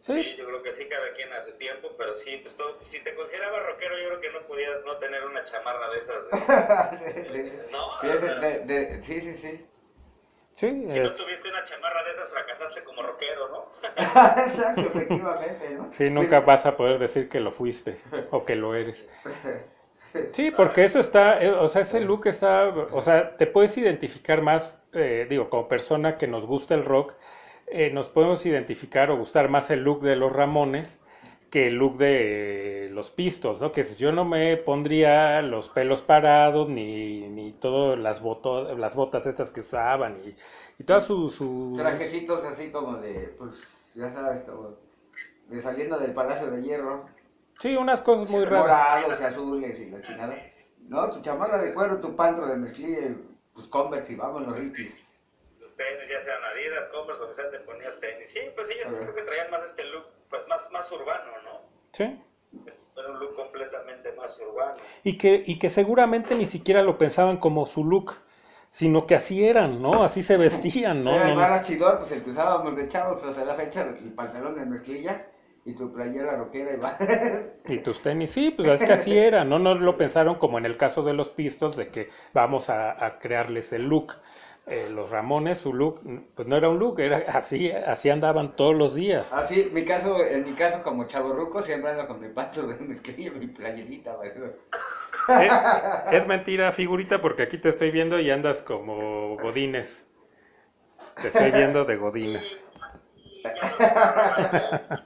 [0.00, 0.22] Sí.
[0.22, 0.36] Sí.
[0.38, 3.14] yo creo que sí, cada quien a su tiempo, pero sí, pues todo, si te
[3.14, 6.22] considerabas rockero, yo creo que no podías no tener una chamarra de esas.
[6.32, 7.24] ¿eh?
[7.28, 7.52] sí, sí.
[7.72, 9.66] No, Sí, o ese- sea, de- de- sí, sí, sí.
[10.56, 13.68] Sí, si no tuviste una chamarra de esas, fracasaste como rockero, ¿no?
[14.46, 15.90] Exacto, efectivamente, ¿no?
[15.92, 17.96] sí, nunca vas a poder decir que lo fuiste
[18.30, 19.08] o que lo eres.
[20.32, 24.42] Sí, porque eso está, eh, o sea, ese look está, o sea, te puedes identificar
[24.42, 27.14] más, eh, digo, como persona que nos gusta el rock,
[27.70, 30.98] eh, nos podemos identificar o gustar más el look de los Ramones
[31.50, 33.72] que el look de los Pistols, ¿no?
[33.72, 39.26] Que yo no me pondría los pelos parados ni, ni todas las, botas las botas
[39.26, 40.34] estas que usaban y,
[40.78, 41.34] y todas sus...
[41.34, 41.74] Su...
[41.76, 43.50] Trajecitos así como de, pues,
[43.94, 44.76] ya sabes, como
[45.48, 47.04] de saliendo del Palacio de Hierro.
[47.58, 49.02] Sí, unas cosas muy raras.
[49.02, 50.36] Morados y azules y la chingada.
[50.88, 53.16] No, tu chamarra de cuero, tu pantro de mezclilla,
[53.52, 55.09] pues Converse y vámonos, ripis.
[55.70, 58.28] Los tenis, ya sean Adidas, Converse, donde sea, te ponías tenis.
[58.28, 61.60] Sí, pues ellos creo que traían más este look, pues más, más urbano, ¿no?
[61.92, 62.18] Sí.
[62.96, 64.76] Era un look completamente más urbano.
[65.04, 68.16] Y que, y que seguramente ni siquiera lo pensaban como su look,
[68.70, 70.02] sino que así eran, ¿no?
[70.02, 71.14] Así se vestían, ¿no?
[71.14, 73.82] Era el No, más chidor, pues el que usábamos de chavos, pues a la fecha,
[73.82, 75.26] el pantalón de mezclilla
[75.64, 76.98] y tu playera rockera y va.
[77.68, 79.58] Y tus tenis, sí, pues es que así era, ¿no?
[79.58, 83.18] No lo pensaron como en el caso de los Pistols, de que vamos a, a
[83.18, 84.14] crearles el look.
[84.70, 86.00] Eh, los Ramones, su look,
[86.36, 89.34] pues no era un look, era así, así andaban todos los días.
[89.34, 92.84] Así, mi caso, en mi caso como chavo ruco, siempre ando con mi pantalón de
[92.84, 94.16] mezclilla y mi playerita.
[94.22, 95.50] Eh,
[96.12, 100.06] es mentira, figurita, porque aquí te estoy viendo y andas como Godines.
[101.20, 102.60] Te estoy viendo de Godines.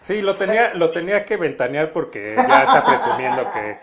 [0.00, 3.78] Sí, lo tenía, lo tenía que ventanear porque ya está presumiendo que,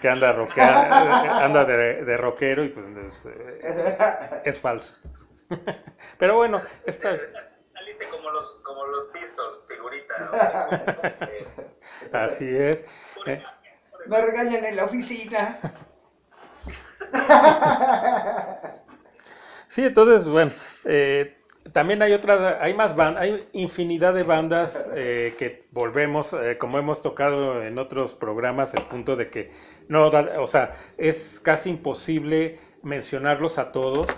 [0.00, 3.22] que anda rockea- anda de, de rockero y pues es,
[4.44, 4.94] es falso.
[6.18, 7.16] Pero bueno, está,
[7.72, 10.14] Saliste como los, como los Pistols, figurita.
[12.12, 12.18] ¿no?
[12.18, 12.84] Así es.
[13.26, 13.42] Eh,
[14.08, 15.58] Me regañan en la oficina.
[19.68, 20.52] Sí, entonces, bueno,
[20.84, 21.36] eh,
[21.72, 26.78] también hay otra, hay más bandas, hay infinidad de bandas eh, que volvemos, eh, como
[26.78, 29.50] hemos tocado en otros programas, el punto de que
[29.90, 34.08] no, o sea, es casi imposible mencionarlos a todos,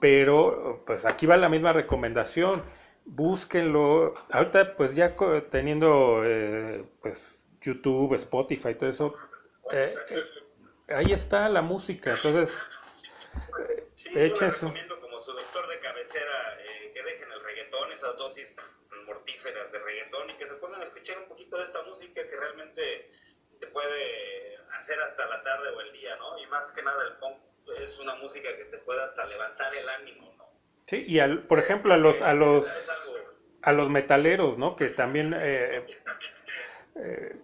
[0.00, 2.64] pero pues aquí va la misma recomendación,
[3.04, 5.16] búsquenlo, ahorita pues ya
[5.50, 9.14] teniendo eh, pues YouTube, Spotify, todo eso,
[9.72, 10.22] eh, eh,
[10.94, 12.52] ahí está la música, entonces
[13.94, 18.16] Sí, Echa yo recomiendo como su doctor de cabecera eh, que dejen el reggaetón, esas
[18.16, 18.54] dosis
[19.06, 22.36] mortíferas de reggaetón y que se pongan a escuchar un poquito de esta música que
[22.36, 23.29] realmente te
[23.72, 26.38] puede hacer hasta la tarde o el día, ¿no?
[26.38, 27.38] Y más que nada el punk
[27.78, 30.44] es una música que te puede hasta levantar el ánimo, ¿no?
[30.86, 32.66] Sí, y al, por ejemplo a los a los
[33.62, 34.76] a los metaleros, ¿no?
[34.76, 35.84] Que también eh,
[36.96, 37.36] eh,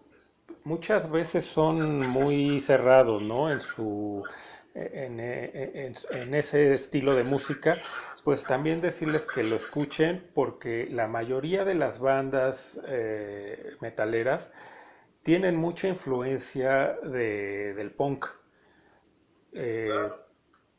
[0.64, 3.50] muchas veces son muy cerrados, ¿no?
[3.50, 4.26] En su
[4.74, 7.80] en, en- en ese estilo de música,
[8.24, 14.52] pues también decirles que lo escuchen porque la mayoría de las bandas eh, metaleras
[15.26, 18.26] tienen mucha influencia de, del punk.
[19.52, 20.08] Eh,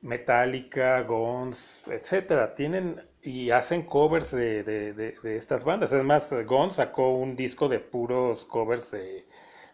[0.01, 5.91] Metallica, Guns, etcétera, tienen y hacen covers de, de- de- estas bandas.
[5.91, 9.27] Es más, Guns sacó un disco de puros covers de,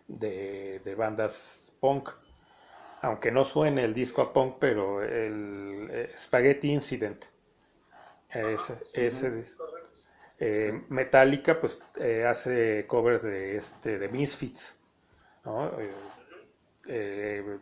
[0.07, 2.09] de- de bandas punk.
[3.01, 7.25] Aunque no suene el disco a punk, pero el eh, Spaghetti Incident.
[8.29, 9.29] Ese, ese
[10.39, 14.75] eh, Metallica pues eh, hace covers de este de Misfits,
[15.45, 15.71] ¿no?
[16.87, 17.59] Eh,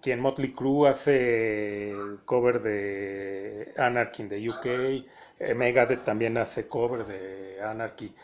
[0.00, 1.92] quien Motley Crue hace
[2.24, 5.04] cover de Anarchy in the UK,
[5.56, 8.14] Megadeth también hace cover de Anarchy.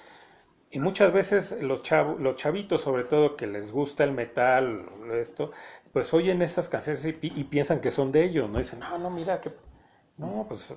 [0.71, 5.53] Y muchas veces los chavos, los chavitos, sobre todo que les gusta el metal, esto,
[5.93, 8.59] pues oyen esas canciones y, pi- y piensan que son de ellos, ¿no?
[8.59, 9.53] Dicen, no, no, mira que,
[10.19, 10.75] no, pues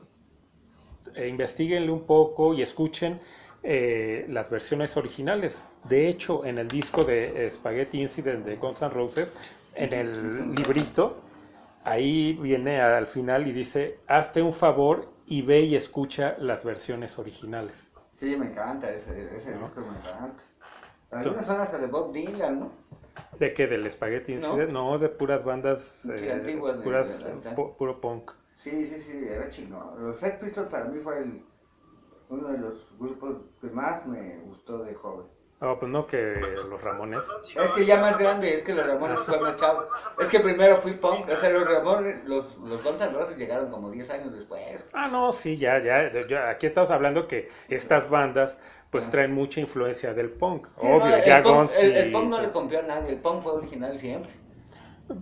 [1.16, 3.20] eh, investiguenle un poco y escuchen
[3.64, 5.62] eh, las versiones originales.
[5.84, 9.34] De hecho, en el disco de Spaghetti Incident de Guns N' Roses,
[9.76, 11.22] en el librito,
[11.84, 17.18] ahí viene al final y dice, hazte un favor y ve y escucha las versiones
[17.20, 17.90] originales.
[18.16, 20.44] Sí, me encanta ese, ese disco, me encanta.
[21.12, 22.72] Algunas son hasta de Bob Dylan, ¿no?
[23.40, 23.68] ¿De qué?
[23.68, 24.72] ¿Del Spaghetti Incident?
[24.72, 28.32] No, de puras bandas, Sí, eh, antiguas de- puras, de puro punk.
[28.64, 30.04] Sí, sí, sí, era chingón.
[30.04, 31.44] Los Sex Pistols para mí fue el-
[32.30, 35.26] uno de los grupos que más me gustó de joven.
[35.64, 36.18] Oh, pues no que
[36.70, 37.20] los Ramones.
[37.56, 39.86] Es que ya más grande, es que los Ramones fue más chavo.
[40.20, 43.70] Es que primero fui punk, o sea, los Ramones, los, los Guns N' Roses llegaron
[43.70, 44.90] como 10 años después.
[44.94, 49.60] Ah, no, sí, ya, ya, ya, Aquí estamos hablando que estas bandas pues traen mucha
[49.60, 50.66] influencia del punk.
[50.78, 52.84] Sí, Obvio, no, el ya punk- Guns el, y- el punk no le copió a
[52.84, 54.32] nadie, el punk fue original siempre.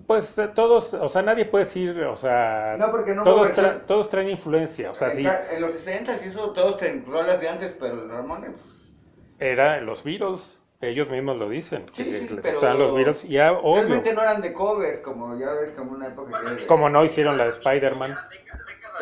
[0.08, 3.86] Pues eh, todos, o sea, nadie puede decir, o sea, No, porque no todos, tra-
[3.86, 4.92] todos traen influencia.
[4.92, 7.96] O sea, en, sí, en los 60 y eso todos ten rolas de antes, pero
[7.96, 8.94] los Ramones, pues,
[9.40, 10.58] era los Beatles.
[10.82, 11.86] Ellos mismos lo dicen.
[11.92, 13.24] Sí, que sí, pero gustaban los Beatles.
[13.24, 13.76] Ya, obvio.
[13.82, 16.66] realmente no eran de cover, como ya ves, como una época que...
[16.68, 18.16] Como no hicieron la de Spider-Man.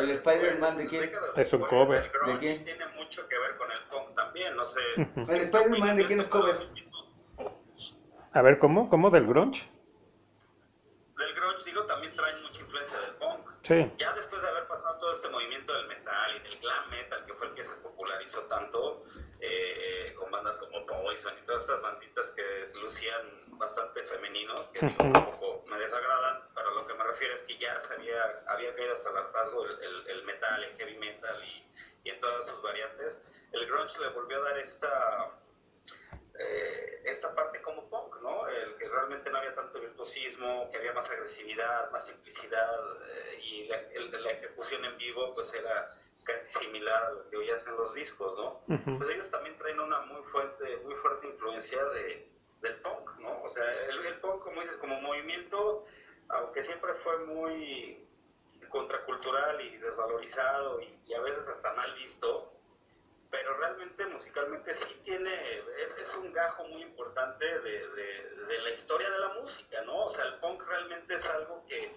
[0.00, 1.10] ¿El Spider-Man de quién?
[1.36, 2.02] Es un cover.
[2.26, 2.64] ¿De quién?
[2.64, 4.80] tiene mucho que ver con el punk también, no sé.
[5.32, 6.56] ¿El Spider-Man de quién es cover?
[8.32, 8.88] A ver, ¿cómo?
[8.90, 9.68] ¿Cómo del grunge?
[11.48, 13.50] Grunge, digo, también traen mucha influencia del punk.
[13.62, 13.92] Sí.
[13.96, 17.34] Ya después de haber pasado todo este movimiento del metal y del glam metal, que
[17.34, 19.02] fue el que se popularizó tanto,
[19.40, 25.04] eh, con bandas como Poison y todas estas banditas que lucían bastante femeninos, que digo,
[25.04, 28.74] un poco me desagradan, pero lo que me refiero es que ya se había, había
[28.74, 31.66] caído hasta el hartazgo el, el, el metal, el heavy metal y,
[32.04, 33.18] y en todas sus variantes.
[33.52, 35.32] El grunge le volvió a dar esta
[36.38, 38.46] eh, esta parte como punk, ¿no?
[38.48, 42.70] El que realmente no había tanto virtuosismo, que había más agresividad, más simplicidad
[43.08, 45.90] eh, y la, el, la, ejecución en vivo pues era
[46.22, 48.62] casi similar a lo que hoy hacen los discos, ¿no?
[48.68, 48.98] Uh -huh.
[48.98, 53.42] Pues ellos también traen una muy fuerte, muy fuerte influencia de, del punk, ¿no?
[53.42, 55.84] O sea, el, el punk, como dices, como movimiento,
[56.28, 58.06] aunque siempre fue muy
[58.68, 62.50] contracultural y desvalorizado y, y a veces hasta mal visto,
[63.30, 65.30] pero realmente musicalmente sí tiene,
[65.82, 70.04] es, es un gajo muy importante de, de, de, la historia de la música, ¿no?
[70.04, 71.96] O sea, el punk realmente es algo que,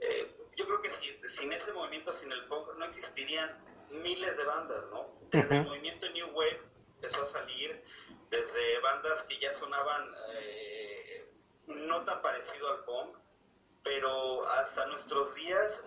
[0.00, 4.44] eh, yo creo que si, sin ese movimiento, sin el punk, no existirían miles de
[4.44, 5.16] bandas, ¿no?
[5.30, 5.60] Desde uh -huh.
[5.62, 6.60] el movimiento New Wave
[6.96, 7.84] empezó a salir,
[8.30, 11.30] desde bandas que ya sonaban eh,
[11.66, 13.16] no tan parecido al punk,
[13.84, 15.82] pero hasta nuestros días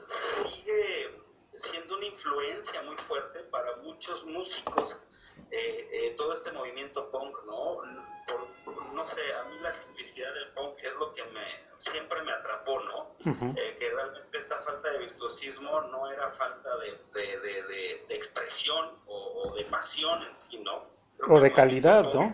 [0.48, 1.29] sigue
[1.60, 4.98] siendo una influencia muy fuerte para muchos músicos
[5.52, 7.82] eh, eh, todo este movimiento punk, ¿no?
[8.28, 11.42] Por, no sé, a mí la simplicidad del punk es lo que me
[11.78, 13.16] siempre me atrapó, ¿no?
[13.26, 13.54] Uh -huh.
[13.58, 19.00] eh, que realmente esta falta de virtuosismo no era falta de, de, de, de expresión
[19.08, 20.88] o, o, de pasión en sí, ¿no?
[21.18, 22.32] Creo o de calidad, ¿no?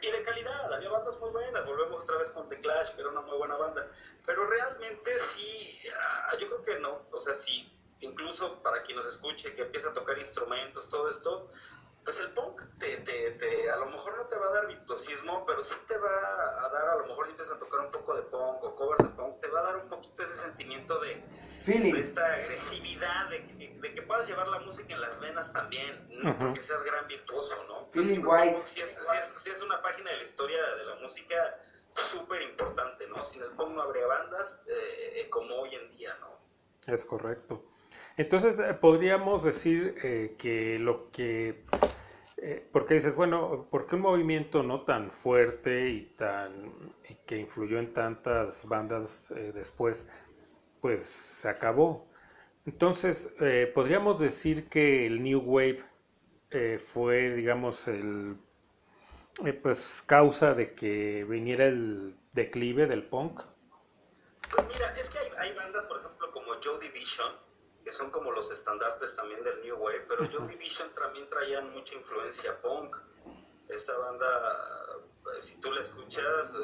[0.00, 3.10] Y de calidad, había bandas muy buenas, volvemos otra vez con The Clash, que era
[3.10, 3.88] una muy buena banda,
[4.26, 9.06] pero realmente sí, uh, yo creo que no, o sea, sí, incluso para quien nos
[9.06, 11.50] escuche, que empieza a tocar instrumentos, todo esto,
[12.04, 15.44] pues el punk te, te, te, a lo mejor no te va a dar virtuosismo,
[15.46, 18.14] pero sí te va a dar, a lo mejor si empiezas a tocar un poco
[18.14, 21.22] de punk o covers de punk, te va a dar un poquito ese sentimiento de,
[21.66, 26.08] de esta agresividad, de, de, de, que puedas llevar la música en las venas también,
[26.10, 26.38] no uh -huh.
[26.38, 27.88] porque seas gran virtuoso, ¿no?
[27.92, 28.60] Feeling white.
[28.64, 31.36] Si es, si, es, si es una página de la historia de la música
[31.94, 33.22] súper importante, ¿no?
[33.22, 36.32] Sin el punk no habría bandas eh, como hoy en día, ¿no?
[36.92, 37.62] Es correcto.
[38.16, 41.64] Entonces, eh, podríamos decir eh, que lo que...
[42.36, 46.72] Eh, porque dices, bueno, ¿por qué un movimiento no tan fuerte y tan
[47.24, 50.08] que influyó en tantas bandas eh, después,
[50.80, 52.08] pues se acabó?
[52.66, 53.28] Entonces,
[53.74, 55.82] podríamos decir que el New Wave
[56.78, 58.36] fue, digamos, el
[59.62, 63.40] pues causa de que viniera el declive del punk.
[64.48, 67.32] Pues mira, es que hay bandas, por ejemplo, como Joe Division,
[67.92, 71.94] que son como los estandartes también del New Wave, pero Joe Division también traían mucha
[71.94, 72.96] influencia punk.
[73.68, 74.98] Esta banda,
[75.42, 76.56] si tú la escuchas,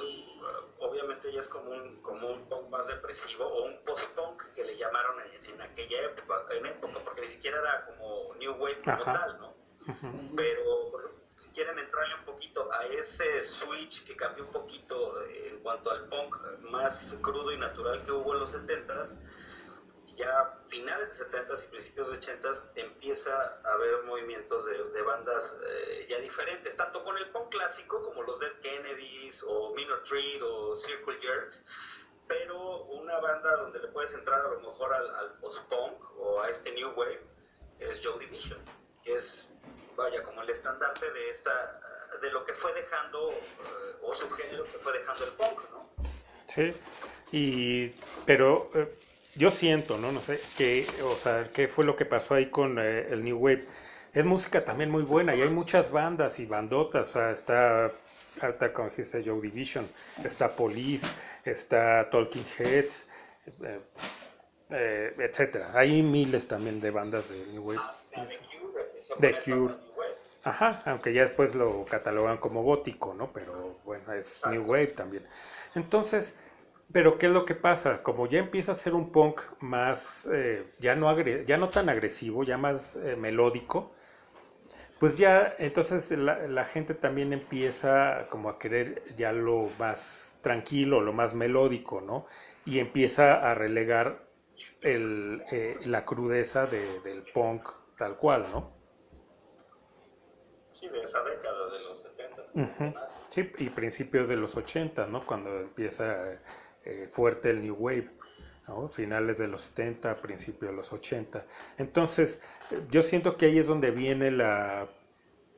[0.78, 4.78] obviamente ya es como un, como un punk más depresivo o un post-punk que le
[4.78, 9.02] llamaron en, en, aquella época, en época, porque ni siquiera era como New Wave como
[9.02, 9.12] Ajá.
[9.12, 9.54] tal, ¿no?
[10.34, 15.22] Pero, por ejemplo, si quieren entrarle un poquito a ese switch que cambió un poquito
[15.26, 16.36] en cuanto al punk
[16.70, 19.12] más crudo y natural que hubo en los 70s,
[20.18, 23.32] ya finales de 70s y principios de 80s empieza
[23.64, 28.40] a haber movimientos de, bandas eh, ya diferentes, tanto con el punk clásico como los
[28.40, 31.64] Dead Kennedys o Minor Threat o Circle Jerks,
[32.26, 36.50] pero una banda donde le puedes entrar a lo mejor al, al post-punk o a
[36.50, 37.22] este New Wave
[37.78, 38.58] es Joe Division,
[39.04, 39.50] que es,
[39.96, 41.80] vaya, como el estandarte de esta
[42.20, 45.88] de lo que fue dejando eh, o subgénero que fue dejando el punk, ¿no?
[46.46, 46.74] Sí,
[47.30, 47.88] y
[48.26, 48.92] pero eh,
[49.38, 50.10] yo siento, ¿no?
[50.12, 53.38] No sé, que, o sea, qué fue lo que pasó ahí con eh, el New
[53.38, 53.66] Wave.
[54.12, 57.92] Es música también muy buena y hay muchas bandas y bandotas, o sea, está,
[58.40, 59.86] ahorita como dijiste, Joe Division,
[60.24, 61.06] está Police,
[61.44, 63.06] está Talking Heads,
[63.62, 63.80] eh,
[64.70, 65.70] eh, etcétera.
[65.74, 67.80] Hay miles también de bandas de New Wave.
[68.16, 68.26] Ah,
[69.18, 69.74] de Cure.
[70.44, 73.32] Ajá, aunque ya después lo catalogan como gótico, ¿no?
[73.32, 74.42] Pero bueno, es.
[74.50, 75.24] New Wave también.
[75.74, 76.34] Entonces,
[76.92, 78.02] pero ¿qué es lo que pasa?
[78.02, 82.44] Como ya empieza a ser un punk más, eh, ya, no ya no tan agresivo,
[82.44, 83.92] ya más eh, melódico,
[84.98, 91.00] pues ya entonces la, la, gente también empieza como a querer ya lo más tranquilo,
[91.00, 92.26] lo más melódico, ¿no?
[92.64, 94.26] Y empieza a relegar
[94.80, 98.72] el, eh, la crudeza de, del punk tal cual, ¿no?
[100.72, 102.42] Sí, de esa década de los 70.
[102.54, 102.94] Uh -huh.
[103.28, 105.24] Sí, y principios de los 80, ¿no?
[105.26, 106.38] Cuando empieza
[106.84, 108.10] eh, fuerte el New Wave,
[108.66, 108.88] ¿no?
[108.88, 111.44] finales de los 70, principios de los 80.
[111.78, 112.40] Entonces,
[112.90, 114.88] yo siento que ahí es donde viene la,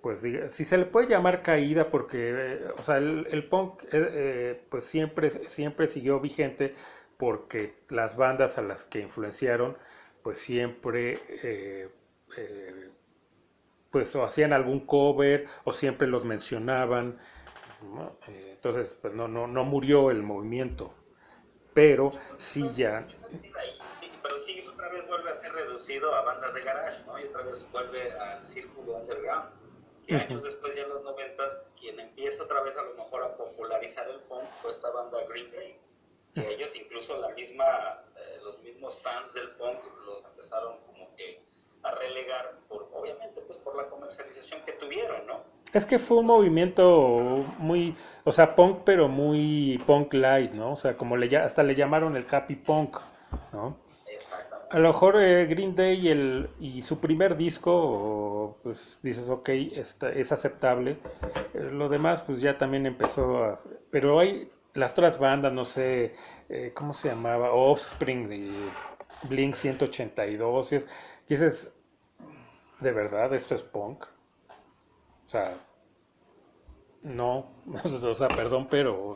[0.03, 4.85] pues si se le puede llamar caída porque, eh, o sea, el, punk eh, pues
[4.85, 6.75] siempre, siempre siguió vigente
[7.17, 9.77] porque las bandas a las que influenciaron
[10.23, 11.19] pues siempre
[13.91, 17.19] pues o hacían algún cover o siempre los mencionaban
[18.29, 20.95] entonces pues no, no, no murió el movimiento
[21.75, 23.07] pero sí ya
[24.23, 27.43] pero sí otra vez vuelve a ser reducido a bandas de garage no y otra
[27.43, 29.51] vez vuelve al círculo underground.
[30.07, 33.37] Que años después ya en los noventas quien empieza otra vez a lo mejor a
[33.37, 35.81] popularizar el punk fue esta banda Green Day.
[36.35, 41.43] Que ellos incluso la misma eh, los mismos fans del punk los empezaron como que
[41.83, 46.27] a relegar por obviamente pues por la comercialización que tuvieron no es que fue un
[46.27, 47.95] movimiento muy,
[48.25, 50.73] o sea, punk, pero muy punk light, ¿no?
[50.73, 52.99] O sea, como le, hasta le llamaron el happy punk,
[53.53, 53.77] ¿no?
[54.71, 59.49] A lo mejor eh, Green Day y, el, y su primer disco, pues dices, ok,
[59.49, 60.99] está, es aceptable.
[61.55, 63.61] Eh, lo demás, pues ya también empezó a...
[63.91, 66.15] Pero hay las otras bandas, no sé,
[66.49, 67.53] eh, ¿cómo se llamaba?
[67.53, 68.53] Offspring y
[69.29, 70.73] Blink 182.
[70.73, 70.87] Y, es,
[71.27, 71.73] y dices,
[72.79, 74.05] ¿de verdad esto es punk?
[75.31, 75.57] O sea,
[77.03, 77.63] no,
[78.03, 79.15] o sea, perdón, pero,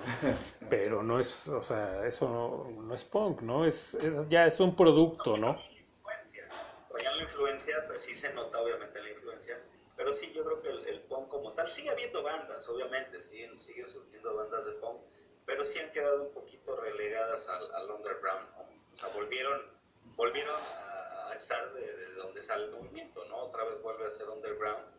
[0.71, 3.67] pero no es, o sea, eso no, es punk, ¿no?
[3.67, 3.99] Es,
[4.29, 5.59] ya es un producto, ¿no?
[6.07, 6.49] Influencia.
[7.03, 9.61] la influencia, pues sí se nota obviamente la influencia,
[9.97, 13.89] pero sí yo creo que el, punk como tal, sigue habiendo bandas, obviamente, siguen, siguen
[13.89, 15.01] surgiendo bandas de punk,
[15.45, 18.63] pero sí han quedado un poquito relegadas al, underground, ¿no?
[18.93, 19.61] O sea, volvieron,
[20.15, 23.39] volvieron a, estar de, de donde sale el movimiento, ¿no?
[23.39, 24.95] Otra vez vuelve a ser underground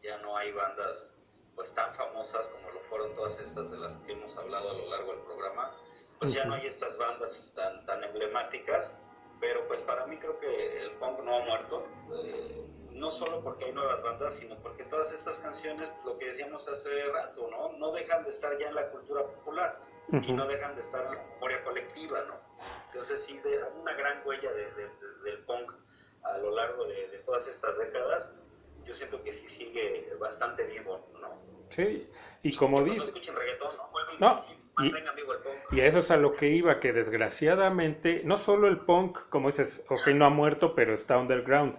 [0.00, 1.10] ya no hay bandas
[1.54, 4.88] pues tan famosas como lo fueron todas estas de las que hemos hablado a lo
[4.88, 5.76] largo del programa,
[6.18, 8.94] pues ya no hay estas bandas tan, tan emblemáticas,
[9.40, 11.86] pero pues para mí creo que el punk no ha muerto,
[12.24, 16.66] eh, no solo porque hay nuevas bandas, sino porque todas estas canciones, lo que decíamos
[16.68, 17.72] hace rato, ¿no?
[17.78, 19.80] No dejan de estar ya en la cultura popular
[20.12, 22.40] y no dejan de estar en la memoria colectiva, ¿no?
[22.86, 25.72] Entonces sí, de, una gran huella del punk
[26.22, 28.32] a lo largo de, de todas estas décadas
[28.90, 31.40] yo siento que sí sigue bastante vivo, ¿no?
[31.68, 32.10] Sí,
[32.42, 32.96] y como dice...
[32.96, 33.70] No escuchen reggaetón,
[34.18, 34.44] ¿no?
[34.82, 39.20] y, y, a eso es a lo que iba, que desgraciadamente, no solo el punk,
[39.28, 41.76] como dices, ok, no ha muerto, pero está underground.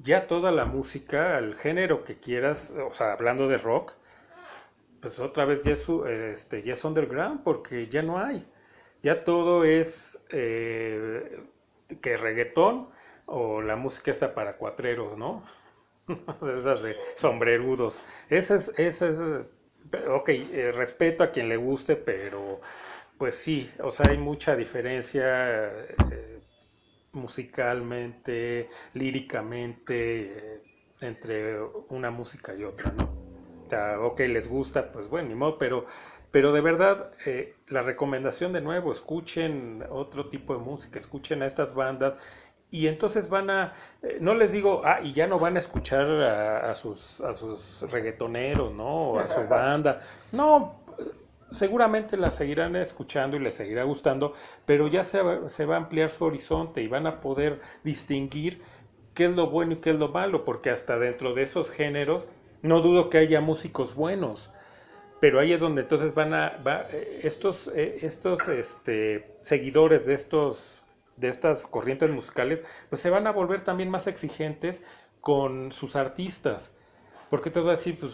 [0.00, 3.92] Ya toda la música, el género que quieras, o sea, hablando de rock,
[5.02, 5.86] pues otra vez ya es,
[6.32, 8.46] este, ya es underground, porque ya no hay.
[9.02, 11.42] Ya todo es eh,
[12.00, 12.88] que reggaetón
[13.26, 15.44] o la música está para cuatreros, ¿no?
[16.58, 18.00] esas de sombrerudos.
[18.28, 19.18] Esa es, esa es,
[20.08, 22.60] ok, eh, respeto a quien le guste, pero
[23.18, 25.70] pues sí, o sea, hay mucha diferencia
[26.10, 26.40] eh,
[27.12, 30.62] musicalmente, líricamente, eh,
[31.00, 33.16] entre una música y otra, ¿no?
[33.70, 35.86] O ok, les gusta, pues bueno, ni modo, pero,
[36.30, 37.12] pero de verdad,
[37.68, 42.18] la recomendación de nuevo, escuchen otro tipo de música, escuchen a estas bandas
[42.70, 46.06] y entonces van a, eh, no les digo, ah, y ya no van a escuchar
[46.06, 49.12] a, sus, a sus reggaetoneros, ¿no?
[49.12, 50.00] O a su banda.
[50.32, 50.80] No,
[51.52, 55.78] seguramente la seguirán escuchando y les seguirá gustando, pero ya se va, se va a
[55.78, 58.60] ampliar su horizonte y van a poder distinguir
[59.14, 62.28] qué es lo bueno y qué es lo malo, porque hasta dentro de esos géneros
[62.62, 64.50] no dudo que haya músicos buenos,
[65.20, 70.14] pero ahí es donde entonces van a, va, eh, estos, eh, estos este, seguidores de
[70.14, 70.82] estos
[71.16, 74.82] de estas corrientes musicales, pues se van a volver también más exigentes
[75.20, 76.74] con sus artistas.
[77.30, 78.12] Porque te voy a decir, pues,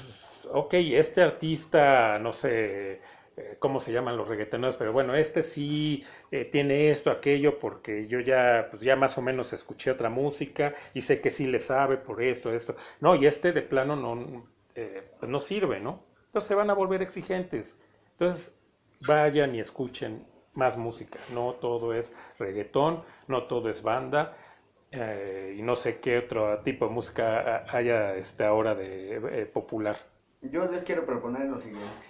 [0.50, 3.00] ok, este artista, no sé
[3.36, 8.06] eh, cómo se llaman los reggaetoneros, pero bueno, este sí eh, tiene esto, aquello, porque
[8.06, 11.58] yo ya, pues ya más o menos escuché otra música y sé que sí le
[11.58, 12.76] sabe por esto, esto.
[13.00, 16.04] No, y este de plano no, eh, pues no sirve, ¿no?
[16.26, 17.76] Entonces se van a volver exigentes.
[18.12, 18.54] Entonces,
[19.06, 21.18] vayan y escuchen más música.
[21.32, 24.36] No todo es reggaetón, no todo es banda.
[24.90, 29.96] Eh, y no sé qué otro tipo de música haya este, ahora de eh, popular.
[30.42, 32.06] Yo les quiero proponer lo siguiente.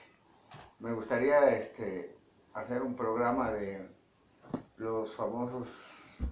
[0.80, 2.16] Me gustaría este,
[2.54, 3.86] hacer un programa de
[4.78, 5.68] los famosos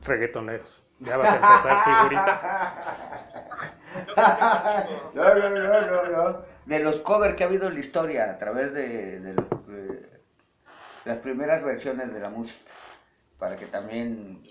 [0.05, 0.83] reggaetoneros.
[0.99, 3.23] Ya vas a empezar, figurita.
[5.15, 6.39] no, no, no, no, no.
[6.67, 9.47] De los covers que ha habido en la historia a través de, de los
[11.05, 12.71] las primeras versiones de la música,
[13.39, 14.43] para que también...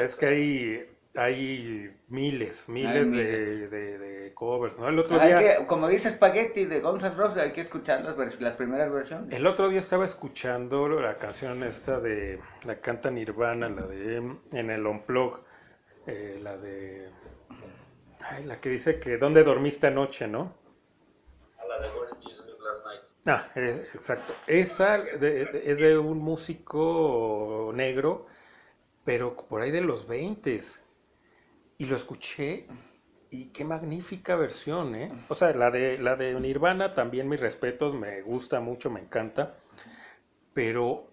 [0.00, 4.88] es que hay, hay miles, miles, De, covers, ¿no?
[4.88, 5.66] El otro día...
[5.66, 9.34] como dice Spaghetti de Guns N' Roses, hay que escuchar las, las primeras versiones.
[9.34, 12.40] El otro día estaba escuchando la canción esta de...
[12.64, 14.16] La canta Nirvana, la de...
[14.52, 15.40] En el Unplug,
[16.06, 17.08] eh, la de...
[18.24, 20.61] Ay, la que dice que ¿Dónde dormiste anoche, no?
[23.26, 24.34] Ah, eh, exacto.
[24.46, 28.26] Esa de- es de un músico negro,
[29.04, 30.60] pero por ahí de los 20
[31.78, 32.66] y lo escuché
[33.30, 35.12] y qué magnífica versión, ¿eh?
[35.28, 39.54] O sea, la de la de Nirvana también mis respetos, me gusta mucho, me encanta,
[40.52, 41.04] pero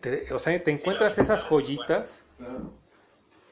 [0.00, 2.22] te- o sea, te encuentras esas joyitas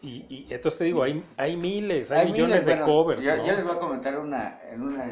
[0.02, 3.22] y, y entonces te digo, hay, hay miles, hay, Hay millones miles, de bueno, covers,
[3.22, 3.44] yo, ¿no?
[3.46, 5.04] yo les voy a comentar una, en una,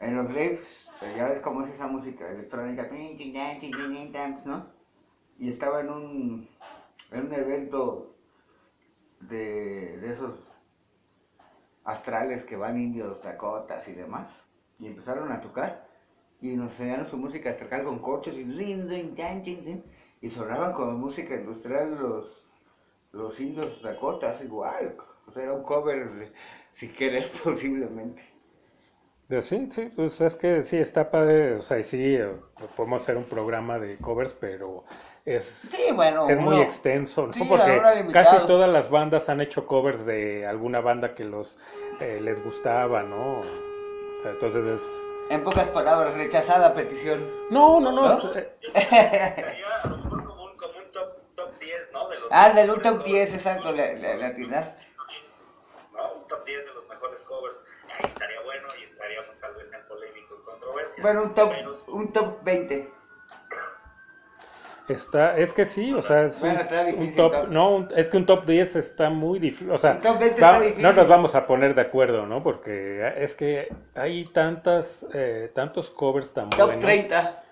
[0.00, 0.32] en, los
[1.00, 2.88] pues ya ves cómo es esa música electrónica,
[4.44, 4.66] ¿no?
[5.38, 6.48] Y estaba en un,
[7.10, 8.14] en un evento
[9.20, 10.34] de, de esos
[11.84, 14.30] astrales que van indios, dakotas y demás,
[14.78, 15.88] y empezaron a tocar,
[16.40, 18.42] y nos enseñaron su música astral con corchos y,
[20.20, 22.44] y sonaban como música industrial los,
[23.12, 24.96] los indios dakotas, igual,
[25.26, 26.32] o sea, era un cover,
[26.72, 28.22] si quieres, posiblemente.
[29.30, 32.32] Pero sí, sí, pues es que sí, está padre, o sea, y sí, eh,
[32.76, 34.82] podemos hacer un programa de covers, pero
[35.24, 37.32] es, Sí, bueno, es muy uno- extenso, ¿no?
[37.32, 37.80] sí, Porque
[38.12, 41.58] casi todas las bandas han hecho covers de alguna banda que los
[42.00, 43.38] eh, les gustaba, ¿no?
[43.38, 43.44] O
[44.20, 45.04] sea, entonces es...
[45.30, 47.24] En pocas palabras, rechazada petición.
[47.50, 48.18] No, no, no, ¿No?
[48.18, 52.08] es- eh, Sería a lo mejor como un, como un top, top 10, ¿no?
[52.08, 53.34] De los Ah, del top 10, covers.
[53.34, 54.89] exacto, le, le, le atinaste.
[56.00, 56.20] ¿No?
[56.20, 57.62] Un top 10 de los mejores covers.
[57.98, 61.02] Ahí estaría bueno y entraríamos tal vez en polémico y controversia.
[61.02, 62.90] Bueno, un top, Pero- un top 20.
[64.88, 67.48] está, es que sí, o sea, es Bueno, un, está un difícil, top, top.
[67.48, 70.48] no, un- es que un top 10 está muy difícil, o sea, top 20 va-
[70.48, 70.82] está difícil.
[70.82, 72.42] no nos vamos a poner de acuerdo, ¿no?
[72.42, 76.84] Porque es que hay tantas, eh, tantos covers tan Top buenos.
[76.84, 77.44] 30.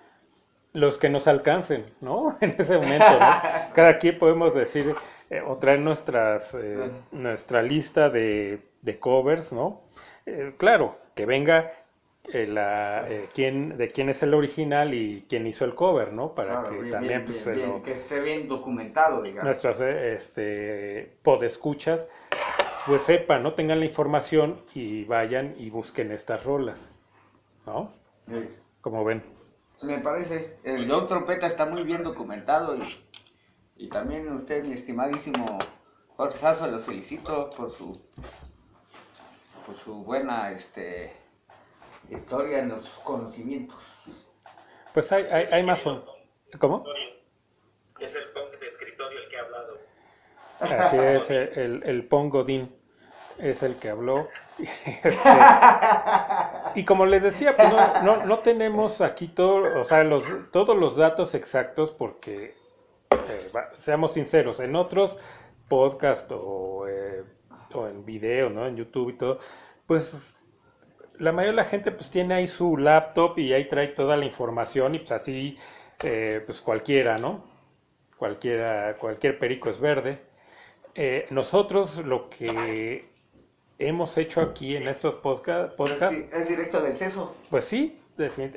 [0.73, 2.37] los que nos alcancen, ¿no?
[2.41, 3.19] En ese momento, ¿no?
[3.73, 4.95] Cada quien podemos decir
[5.29, 9.81] eh, o traer nuestras, eh, nuestra lista de, de covers, ¿no?
[10.25, 11.71] Eh, claro, que venga
[12.33, 16.33] eh, la, quién, de quién es el original y quién hizo el cover, ¿no?
[16.35, 19.43] Para Claro, que bien, también bien, pues, bien, lo- que esté bien documentado, digamos.
[19.45, 22.07] nuestros eh, este, podescuchas
[22.85, 23.53] pues sepan, ¿no?
[23.53, 26.91] Tengan la información y vayan y busquen estas rolas,
[27.65, 27.93] ¿no?
[28.27, 28.49] Sí.
[28.81, 29.21] Como ven.
[29.81, 30.57] Me parece.
[30.63, 32.81] El John Trompeta está muy bien documentado y,
[33.79, 35.57] y también usted, mi estimadísimo
[36.17, 37.99] Jorge Sazo, lo felicito por su
[39.65, 41.11] por su buena este
[42.09, 43.77] historia en los conocimientos.
[44.93, 45.85] Pues hay, hay, hay más...
[45.85, 46.03] o-
[46.59, 46.83] ¿Cómo?
[47.99, 49.79] Es el punk de escritorio el que ha hablado.
[50.59, 52.75] Así es, el, el Pon Godín
[53.37, 54.27] es el que habló.
[55.03, 55.29] Este,
[56.75, 60.75] y como les decía, pues no, no, no tenemos aquí todo, o sea, los, todos
[60.75, 62.57] los datos exactos porque,
[63.29, 65.17] eh, va- seamos sinceros, en otros
[65.67, 67.23] podcasts o, eh,
[67.73, 68.65] o en video, ¿no?
[68.67, 69.39] En YouTube y todo,
[69.85, 70.35] pues
[71.19, 74.25] la mayoría de la gente pues tiene ahí su laptop y ahí trae toda la
[74.25, 75.57] información y pues así,
[76.03, 77.43] eh, pues cualquiera, ¿no?
[78.17, 80.19] Cualquiera, cualquier perico es verde.
[80.95, 83.05] Eh, nosotros lo que
[83.77, 87.35] hemos hecho aquí en estos podca- podcasts, Es directo del seso.
[87.49, 87.98] pues sí,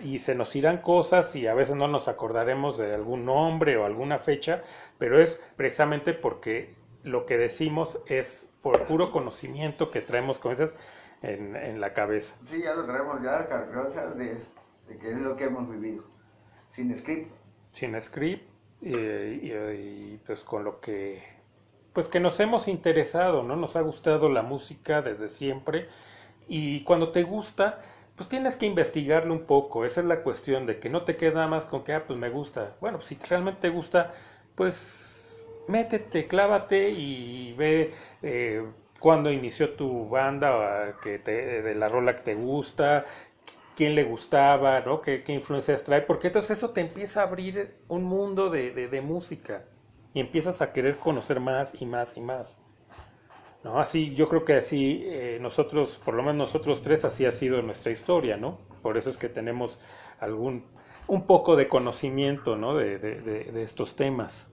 [0.03, 3.85] y se nos irán cosas y a veces no nos acordaremos de algún nombre o
[3.85, 4.63] alguna fecha,
[4.99, 10.77] pero es precisamente porque lo que decimos es por puro conocimiento que traemos con esas
[11.23, 12.37] en, en la cabeza.
[12.45, 14.41] Sí, ya lo traemos ya cargosas de,
[14.89, 16.05] de que es lo que hemos vivido.
[16.73, 17.31] Sin script.
[17.69, 18.49] sin script
[18.81, 21.23] y, y, pues con lo que
[21.93, 23.55] pues que nos hemos interesado, ¿no?
[23.57, 25.89] Nos ha gustado la música desde siempre
[26.49, 27.83] y cuando te gusta,
[28.17, 31.47] pues tienes que investigarlo un poco, esa es la cuestión de que no te queda
[31.49, 32.77] más con que, ah, pues me gusta.
[32.81, 34.13] Bueno, pues si realmente te gusta,
[34.55, 37.93] pues métete, clávate y ve
[38.23, 38.65] eh,
[39.01, 43.05] cuándo inició tu banda, que te, de la rola que te gusta,
[43.77, 45.01] quién le gustaba, ¿no?
[45.03, 46.03] ¿Qué, qué influencias trae?
[46.03, 49.65] Porque entonces eso te empieza a abrir un mundo de, de, de música
[50.15, 52.57] y empiezas a querer conocer más y más y más.
[53.65, 53.79] ¿No?
[53.79, 57.63] Así, yo creo que así eh, nosotros, por lo menos nosotros tres, así ha sido
[57.63, 58.59] nuestra historia, ¿no?
[58.83, 59.79] Por eso es que tenemos
[60.19, 60.67] algún,
[61.07, 62.75] un poco de conocimiento, ¿no?
[62.75, 64.49] De, de, de, de estos temas.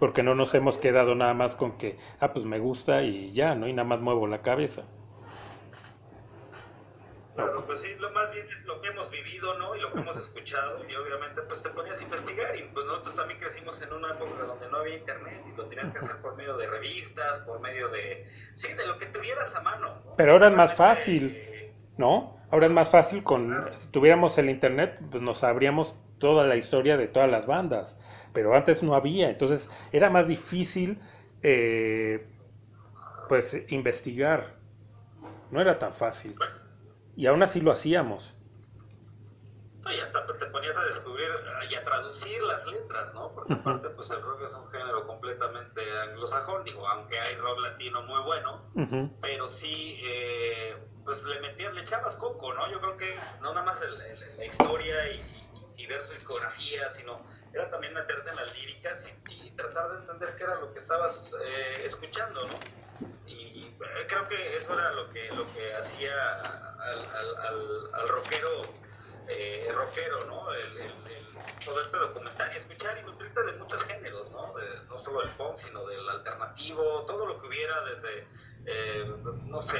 [0.00, 3.54] Porque no nos hemos quedado nada más con que, ah, pues me gusta y ya,
[3.54, 3.68] ¿no?
[3.68, 4.82] Y nada más muevo la cabeza.
[7.34, 7.88] Claro, pues sí,
[8.42, 9.74] bien es lo que hemos vivido, ¿no?
[9.74, 13.16] Y lo que hemos escuchado, y obviamente pues te ponías a investigar, y pues nosotros
[13.16, 16.36] también crecimos en una época donde no había internet, y lo tenías que hacer por
[16.36, 20.02] medio de revistas, por medio de, sí, de lo que tuvieras a mano.
[20.04, 20.14] ¿no?
[20.16, 21.42] Pero ahora es más fácil.
[21.96, 22.36] ¿no?
[22.50, 26.96] Ahora es más fácil con, si tuviéramos el internet, pues nos sabríamos toda la historia
[26.96, 27.96] de todas las bandas,
[28.32, 31.00] pero antes no había, entonces era más difícil,
[31.42, 32.26] eh,
[33.28, 34.54] pues, investigar,
[35.50, 36.36] no era tan fácil,
[37.16, 38.34] y aún así lo hacíamos.
[39.88, 41.28] Y hasta te ponías a descubrir
[41.70, 43.32] y a traducir las letras, ¿no?
[43.32, 43.60] Porque uh -huh.
[43.60, 48.20] aparte, pues el rock es un género completamente anglosajón, digo, aunque hay rock latino muy
[48.24, 49.10] bueno, uh -huh.
[49.22, 52.68] pero sí, eh, pues le metías, le echabas coco, ¿no?
[52.70, 55.46] Yo creo que no nada más el, el, la historia y,
[55.76, 59.98] y ver su discografía, sino era también meterte en las líricas y, y tratar de
[60.00, 62.54] entender qué era lo que estabas eh, escuchando, ¿no?
[63.98, 66.12] Eh, creo que eso era lo que, lo que hacía
[66.78, 67.04] al,
[67.38, 68.62] al, al rockero
[69.28, 70.52] eh, rockero, ¿no?
[70.52, 70.92] El, el,
[71.64, 74.54] poderte documentar y escuchar y nutrirte de muchos géneros, ¿no?
[74.88, 78.28] no solo del punk, sino del alternativo, todo lo que hubiera desde,
[78.66, 79.04] eh,
[79.44, 79.78] no sé,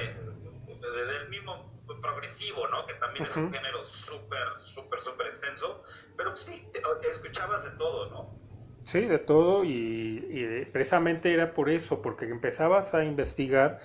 [0.80, 2.84] desde el mismo progresivo, ¿no?
[2.86, 5.82] Que también es un género súper, súper, súper extenso,
[6.16, 8.45] pero sí, te, escuchabas de todo, ¿no?
[8.86, 13.80] Sí, de todo y, precisamente era por eso, porque empezabas a investigar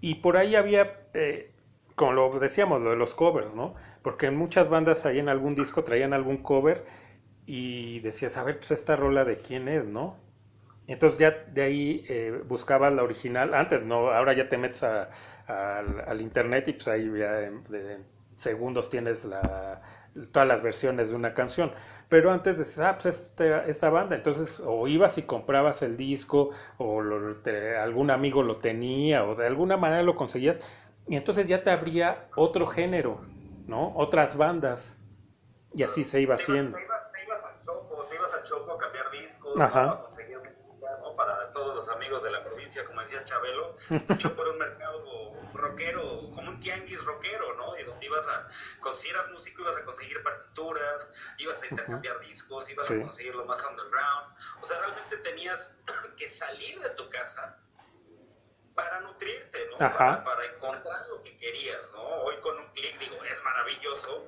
[0.00, 1.52] y por ahí había eh,
[1.94, 3.74] como lo decíamos, lo de los covers, ¿no?
[4.02, 6.86] Porque en muchas bandas ahí en algún disco traían algún cover
[7.46, 10.16] y decías, a ver, pues esta rola de quién es, ¿no?
[10.86, 14.10] Entonces ya de ahí eh, buscabas la original, antes, ¿no?
[14.10, 17.62] Ahora ya te metes al internet y pues ahí ya en,
[18.36, 19.82] segundos tienes la,
[20.32, 21.72] todas las versiones de una canción.
[22.08, 26.50] Pero antes decías, ah, pues esta, esta banda, entonces o ibas y comprabas el disco
[26.78, 27.02] o
[27.80, 30.60] algún amigo lo tenía o de alguna manera lo conseguías
[31.06, 33.20] y entonces ya te abría otro género,
[33.66, 33.92] ¿no?
[33.96, 34.96] Otras bandas.
[35.74, 36.76] Y así se iba haciendo.
[36.76, 40.38] Te ibas, te ibas al Chopo, te ibas al Chopo a cambiar discos, a conseguir
[40.38, 41.16] música, ¿no?
[41.16, 45.04] Para todos los amigos de la provincia, como decía Chabelo, el Chopo era un mercado
[45.54, 47.76] rockero, como un tianguis rockero, ¿no?
[47.78, 48.48] Y donde ibas a,
[48.94, 53.44] si eras músico, ibas a conseguir partituras, ibas a intercambiar discos, ibas a conseguir lo
[53.44, 54.36] más underground.
[54.60, 55.74] O sea, realmente tenías
[56.16, 57.58] que salir de tu casa
[58.74, 59.78] para nutrirte, ¿no?
[59.78, 62.02] Para, encontrar lo que querías, ¿no?
[62.02, 64.26] Hoy con un clic, digo, es maravilloso,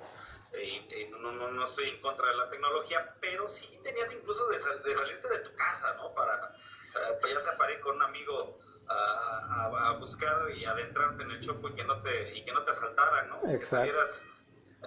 [0.53, 4.59] eh, no, no, no, estoy en contra de la tecnología, pero sí tenías incluso de,
[4.95, 6.15] salirte de tu casa, ¿no?
[6.15, 6.55] Para,
[6.95, 8.57] uh, ya sea para ir con un amigo
[8.89, 12.71] a, buscar y adentrarte en el chopo y que no te, y que no te
[12.71, 13.51] asaltaran, ¿no?
[13.51, 13.93] Exacto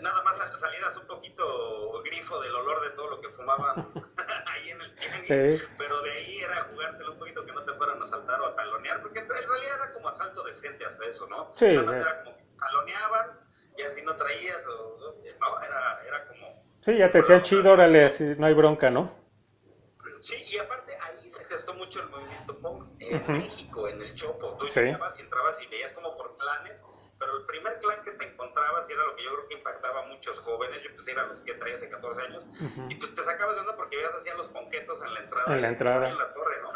[0.01, 3.91] nada más salieras un poquito grifo del olor de todo lo que fumaban
[4.45, 8.01] ahí en el tianguis, pero de ahí era jugártelo un poquito que no te fueran
[8.01, 11.51] a saltar o a talonear, porque en realidad era como asalto decente hasta eso, ¿no?
[11.55, 13.39] Sí, nada más era como que taloneaban
[13.77, 16.63] y así no traías, o, no, era, era como...
[16.81, 19.13] Sí, ya te decían chido, órale, así no hay bronca, ¿no?
[20.21, 24.55] Sí, y aparte ahí se gestó mucho el movimiento punk en México, en el Chopo.
[24.57, 26.83] Tú llegabas y entrabas y veías como por planes
[27.19, 29.99] pero el primer clan que te encontrabas y era lo que yo creo que impactaba
[29.99, 32.45] a muchos jóvenes, yo empecé a ir a los que 13, 14 años,
[32.87, 35.53] y pues te sacabas de onda porque veías hacían los ponquetos en la entrada.
[35.53, 36.09] En la entrada.
[36.09, 36.71] En la torre, ¿no?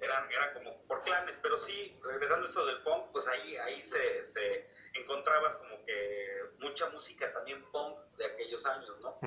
[0.00, 3.80] Eran, era como por clanes, pero sí, regresando a esto del punk, pues ahí, ahí
[3.82, 9.18] se, se encontrabas como que mucha música también punk de aquellos años, ¿no?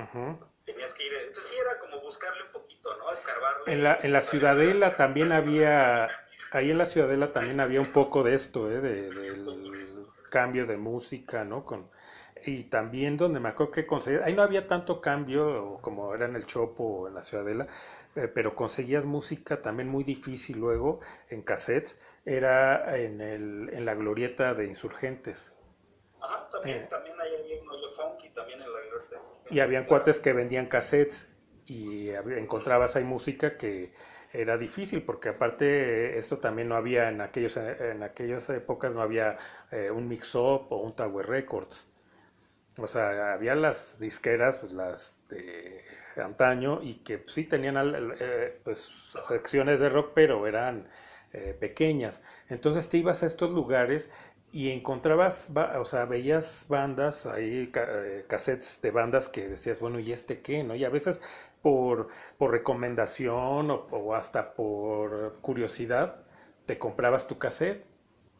[0.64, 3.10] Tenías que ir, entonces sí era como buscarle un poquito, ¿no?
[3.10, 3.72] Escarbarle.
[3.72, 6.08] En la, en la Ciudadela también había,
[6.50, 8.80] ahí en la Ciudadela también había un poco de esto, ¿eh?
[8.80, 11.64] De, del cambio de música, ¿no?
[11.64, 11.88] Con,
[12.46, 16.36] y también donde me acuerdo que conseguía, ahí no había tanto cambio como era en
[16.36, 17.66] el Chopo o en la Ciudadela,
[18.16, 23.94] eh, pero conseguías música también muy difícil luego en cassettes, era en, el, en la
[23.94, 25.54] glorieta de Insurgentes.
[26.22, 29.84] Ajá, también, eh, también hay un hoyo funky también en la glorieta de Y habían
[29.84, 31.28] cuates que vendían cassettes
[31.66, 33.92] y encontrabas ahí música que
[34.32, 39.36] era difícil porque aparte esto también no había en aquellos en aquellas épocas no había
[39.70, 41.88] eh, un mix up o un Tower Records.
[42.78, 45.82] O sea había las disqueras pues las de
[46.16, 47.76] antaño y que sí tenían
[48.20, 48.88] eh, pues
[49.22, 50.88] secciones de rock pero eran
[51.32, 52.22] eh, pequeñas.
[52.48, 54.10] Entonces te ibas a estos lugares
[54.52, 57.70] y encontrabas, o sea, veías bandas, ahí
[58.28, 60.64] cassettes de bandas que decías, bueno, ¿y este qué?
[60.64, 60.74] ¿no?
[60.74, 61.20] Y a veces
[61.62, 66.16] por, por recomendación o, hasta por curiosidad,
[66.66, 67.86] te comprabas tu cassette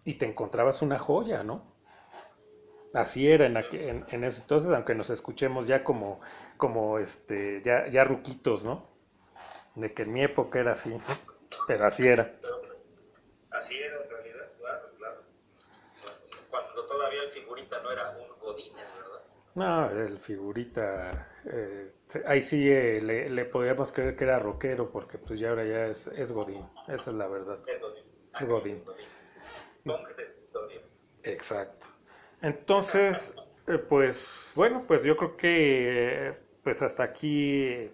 [0.05, 1.65] y te encontrabas una joya, ¿no?
[2.93, 6.21] Así era en, en, en ese entonces, aunque nos escuchemos ya como,
[6.57, 8.89] como este, ya, ya ruquitos, ¿no?
[9.77, 10.93] De que en mi época era así,
[11.69, 12.35] pero así era.
[13.51, 15.21] Así era en realidad, claro, claro.
[16.51, 19.23] Cuando todavía el figurita no era un Godínez, ¿verdad?
[19.55, 21.93] No, el figurita, eh,
[22.27, 25.87] ahí sí eh, le, le, podíamos creer que era rockero, porque pues ya ahora ya
[25.87, 27.59] es, es Godín, esa es la verdad.
[28.39, 28.85] Es Godín.
[31.23, 31.87] Exacto.
[32.43, 33.35] Entonces,
[33.67, 37.91] eh, pues bueno, pues yo creo que pues hasta aquí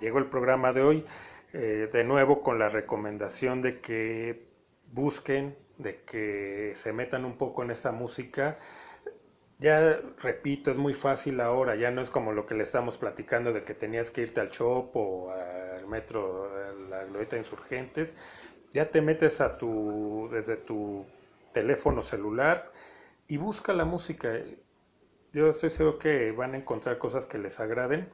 [0.00, 1.04] llegó el programa de hoy.
[1.52, 4.38] de nuevo con la recomendación de que
[4.92, 8.58] busquen, de que se metan un poco en esta música
[9.58, 13.52] ya repito, es muy fácil ahora, ya no es como lo que le estamos platicando
[13.52, 18.14] de que tenías que irte al shop o al metro, a la glorieta insurgentes,
[18.72, 21.06] ya te metes a tu, desde tu
[21.52, 22.70] teléfono celular
[23.28, 24.34] y busca la música.
[25.32, 28.10] Yo estoy seguro que van a encontrar cosas que les agraden,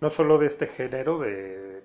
[0.00, 1.84] no solo de este género, de,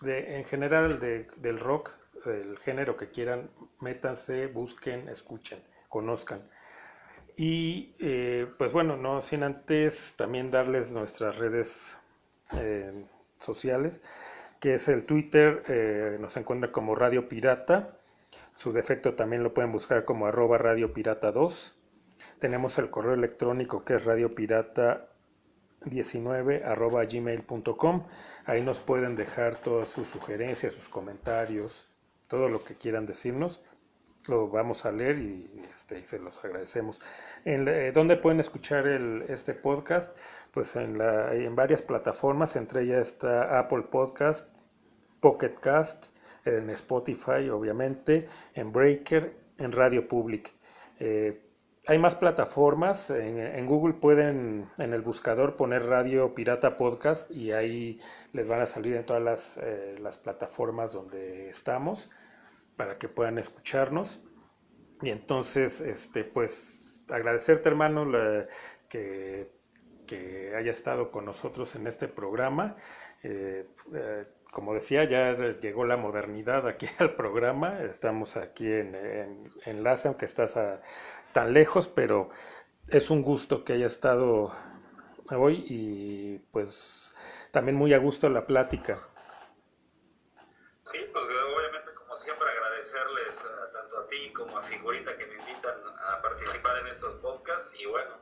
[0.00, 1.92] de en general de, del rock,
[2.26, 3.50] el género que quieran,
[3.80, 6.42] métanse, busquen, escuchen, conozcan.
[7.36, 11.98] Y eh, pues bueno, no sin antes también darles nuestras redes
[12.52, 13.06] eh,
[13.38, 14.00] sociales,
[14.60, 18.00] que es el Twitter, eh, nos encuentra como Radio Pirata,
[18.54, 21.76] su defecto también lo pueden buscar como arroba Radio Pirata 2.
[22.38, 25.08] Tenemos el correo electrónico que es radiopirata
[25.84, 28.06] 19 arroba gmail.com.
[28.44, 31.89] Ahí nos pueden dejar todas sus sugerencias, sus comentarios,
[32.30, 33.60] todo lo que quieran decirnos
[34.28, 37.00] lo vamos a leer y, este, se los agradecemos.
[37.44, 38.86] En, eh, ¿Dónde pueden escuchar
[39.28, 40.16] este podcast?
[40.52, 44.46] Pues en, la, en varias plataformas, entre ellas está Apple Podcast,
[45.20, 46.06] Pocket Cast,
[46.44, 50.52] en Spotify, obviamente, en Breaker, en Radio Public.
[50.98, 51.40] Eh,
[51.90, 53.10] hay más plataformas.
[53.10, 57.98] En, Google pueden en el buscador poner Radio Pirata Podcast y ahí
[58.32, 62.08] les van a salir en todas las, eh, las plataformas donde estamos
[62.76, 64.20] para que puedan escucharnos.
[65.02, 68.06] Y entonces, este, pues, agradecerte, hermano,
[68.88, 69.50] que,
[70.06, 72.76] que haya estado con nosotros en este programa.
[73.24, 77.82] Eh, eh, como decía, ya llegó la modernidad aquí al programa.
[77.82, 80.58] Estamos aquí en, en enlace, aunque estás
[81.32, 82.30] tan lejos, pero
[82.88, 84.52] es un gusto que haya estado
[85.30, 87.14] hoy y pues
[87.52, 88.96] también muy a gusto la plática.
[90.82, 95.78] Sí, pues obviamente como siempre agradecerles tanto a ti como a Figurita que me invitan
[96.00, 98.16] a participar en estos podcasts y bueno,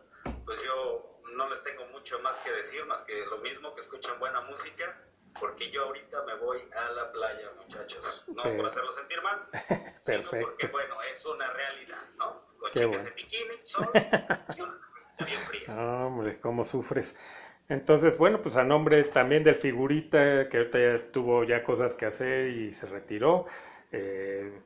[0.45, 4.19] pues yo no les tengo mucho más que decir, más que lo mismo, que escuchen
[4.19, 5.01] buena música,
[5.41, 8.25] porque yo ahorita me voy a la playa, muchachos.
[8.29, 9.49] No por hacerlo sentir mal,
[10.03, 12.43] sino porque, bueno, es una realidad, ¿no?
[12.59, 13.05] Con Qué bueno.
[13.05, 14.79] de bikini, sol y una
[15.25, 16.07] bien fría.
[16.07, 17.15] hombre, cómo sufres.
[17.69, 22.49] Entonces, bueno, pues a nombre también del figurita que ahorita tuvo ya cosas que hacer
[22.49, 23.47] y se retiró,
[23.93, 24.59] eh,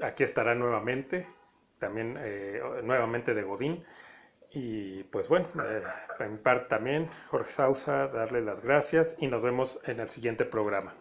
[0.00, 1.26] aquí estará nuevamente,
[1.78, 3.84] también eh, nuevamente de Godín.
[4.58, 5.82] Y pues bueno, eh,
[6.18, 10.94] en parte también, Jorge Sausa, darle las gracias y nos vemos en el siguiente programa.